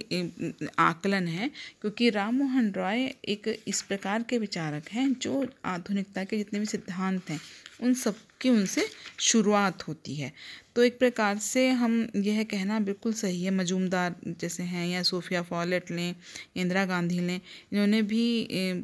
आकलन 0.79 1.27
है 1.27 1.49
क्योंकि 1.81 2.09
राम 2.09 2.35
मोहन 2.35 2.71
रॉय 2.71 3.09
एक 3.27 3.47
इस 3.67 3.81
प्रकार 3.81 4.23
के 4.23 4.37
विचारक 4.37 4.89
हैं 4.91 5.11
जो 5.15 5.45
आधुनिकता 5.65 6.23
के 6.23 6.37
जितने 6.37 6.59
भी 6.59 6.65
सिद्धांत 6.65 7.29
हैं, 7.29 7.39
उन 7.81 7.93
सब 7.95 8.15
की 8.41 8.49
उनसे 8.49 8.85
शुरुआत 9.21 9.87
होती 9.87 10.15
है। 10.15 10.31
तो 10.75 10.83
एक 10.83 10.97
प्रकार 10.99 11.37
से 11.37 11.67
हम 11.71 12.07
यह 12.15 12.43
कहना 12.43 12.79
बिल्कुल 12.79 13.13
सही 13.13 13.43
है, 13.43 13.51
मजूमदार 13.51 14.15
जैसे 14.41 14.63
हैं 14.63 14.87
या 14.87 15.01
सोफिया 15.03 15.41
फॉलेट 15.41 15.91
लें, 15.91 16.15
इंदिरा 16.55 16.85
गांधी 16.85 17.19
लें, 17.19 17.39
इन्होंने 17.71 18.01
भी 18.03 18.23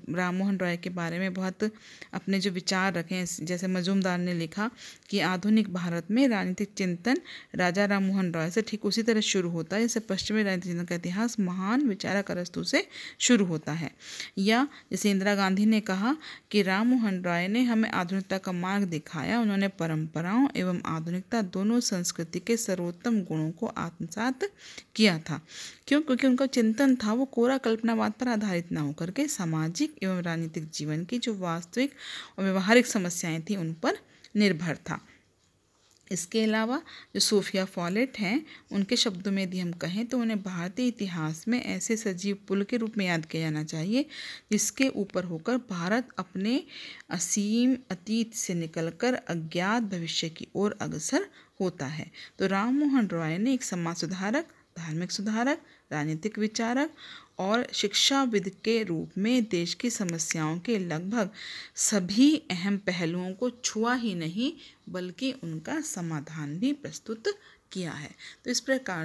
राम 0.10 0.36
मोहन 0.36 0.58
रॉय 0.58 0.78
के 0.78 0.89
बारे 0.91 1.19
में 1.19 1.34
बहुत 1.34 1.63
अपने 2.13 2.39
जो 2.39 2.52
विचार 2.52 2.93
रखे 2.93 3.15
हैं। 3.15 3.45
जैसे 3.45 3.67
मजूमदार 3.67 4.17
ने 4.17 4.34
लिखा 4.34 4.69
कि 5.10 5.19
आधुनिक 5.21 5.73
भारत 5.73 6.12
में 6.12 6.28
राजनीतिक 6.28 6.73
चिंतन 6.78 7.17
राजा 7.56 7.86
राम 7.86 8.04
मोहन 8.04 8.32
रॉय 8.34 8.49
से 8.52 8.62
ठीक 8.62 8.86
उसी 8.86 9.04
तरह 9.04 9.21
शुरू 9.21 9.49
होता 9.49 9.75
है, 9.75 9.82
जैसे 9.82 9.99
पश्चिमी 10.02 10.43
राजनीतिक 10.43 10.71
चिंतन 10.71 10.86
का 10.86 10.95
इतिहास 10.95 11.39
महान 11.39 11.88
विचारक 11.88 12.32
अरस्तु 12.32 12.63
से 12.63 12.86
शुरू 13.19 13.45
होता 13.45 13.71
है। 13.73 13.91
या 14.38 14.67
जैसे 14.91 15.12
इंदिरा 15.12 15.36
गांधी 15.36 15.65
ने 15.65 15.80
कहा 15.82 16.15
कि 16.52 16.62
राम 16.62 16.88
मोहन 16.88 17.21
रॉय 17.23 17.47
ने 17.47 17.63
हमें 17.63 17.89
आधुनिकता 17.91 18.38
का 18.38 18.52
मार्ग 18.52 18.84
दिखाया, 18.88 19.39
उन्होंने 19.41 19.67
परंपराओं 19.80 20.47
एवं 20.56 20.82
आधुनिकता 20.88 21.41
दोनों 21.79 22.03
संस्कृति 22.03 22.39
के 22.39 22.57
सर्वोत्तम 22.57 23.21
गुणों 23.21 23.51
को 23.51 23.65
आत्मसात 23.67 24.39
किया 24.95 25.19
था। 25.19 25.41
क्यों? 25.87 26.01
क्योंकि 26.01 26.27
उनका 26.27 26.45
चिंतन 26.45 26.95
था, 26.95 27.13
वो 27.13 27.25
कोरा 27.25 27.57
कल्पनावाद 27.57 28.11
पर 28.11 28.27
आधारित 28.27 28.71
ना 28.71 28.81
होकर 28.81 29.11
के 29.11 29.27
सामाजिक 29.27 29.95
एवं 30.03 30.21
राजनीतिक 30.21 30.69
जीवन 30.69 31.05
की 31.05 31.17
जो 31.17 31.33
वास्तविक 31.37 31.91
और 32.37 32.43
व्यवहारिक 32.43 32.87
समस्याएँ 32.87 33.41
थी, 33.49 33.55
उन 33.55 33.73
पर 33.73 33.97
निर्भर 34.35 34.75
था। 34.75 34.99
इसके 36.12 36.43
अलावा 36.43 36.82
जो 37.15 37.19
सूफिया 37.19 37.65
फॉलेट 37.65 38.17
हैं, 38.19 38.45
उनके 38.72 38.95
शब्दों 38.95 39.32
में 39.32 39.41
यदि 39.43 39.60
हम 39.60 39.72
कहें 39.74 40.06
तो 40.06 40.19
उन्हें 40.19 40.41
भारतीय 40.43 40.88
इतिहास 40.88 41.43
में 41.48 41.62
ऐसे 41.62 41.98
सजीव 41.98 42.38
पुल 42.48 42.63
के 42.63 42.78
रूप 42.78 42.98
में 42.98 43.06
याद 43.06 43.26
किया 43.26 43.41
जाना 43.41 43.63
चाहिए, 43.63 44.06
जिसके 44.52 44.88
ऊपर 44.88 45.24
होकर 45.24 45.58
भारत 45.69 46.10
अपने 46.19 46.63
असीम 47.10 47.76
अतीत 47.91 48.34
से 48.34 48.54
निकलकर 48.54 49.13
अज्ञात 49.13 49.84
भविष्य 49.86 50.30
की 50.30 50.48
ओर 50.56 50.78
अग्रसर 50.82 51.28
होता 51.62 51.86
है। 51.88 52.12
तो 52.39 52.48
राम 52.48 52.80
मोहन 52.80 53.08
रॉय 53.08 53.38
ने 53.38 53.54
एक 53.54 53.63
समाज 53.63 53.95
सुधारक 53.98 54.48
धार्मिक 54.78 55.12
सुधारक, 55.12 55.62
राजनीतिक 55.91 56.38
विचारक 56.39 56.91
और 57.39 57.67
शिक्षाविद 57.73 58.52
के 58.63 58.84
रूप 58.84 59.12
में 59.17 59.43
देश 59.43 59.73
की 59.73 59.89
समस्याओं 59.89 60.60
के 60.60 60.80
लगभग 60.80 61.30
सभी 61.75 62.43
अहम 62.52 62.78
पहलुओं 62.78 63.34
को 63.34 63.49
छुआ 63.49 63.93
ही 63.93 64.15
नहीं, 64.15 64.54
बल्कि 64.89 65.32
उनका 65.32 65.82
समाधान 65.82 66.60
भी 66.60 66.73
प्रस्तुत 66.73 67.23
किया 67.71 67.91
है। 67.91 68.10
तो 68.45 68.52
इस 68.52 68.60
प्रकार 68.60 68.97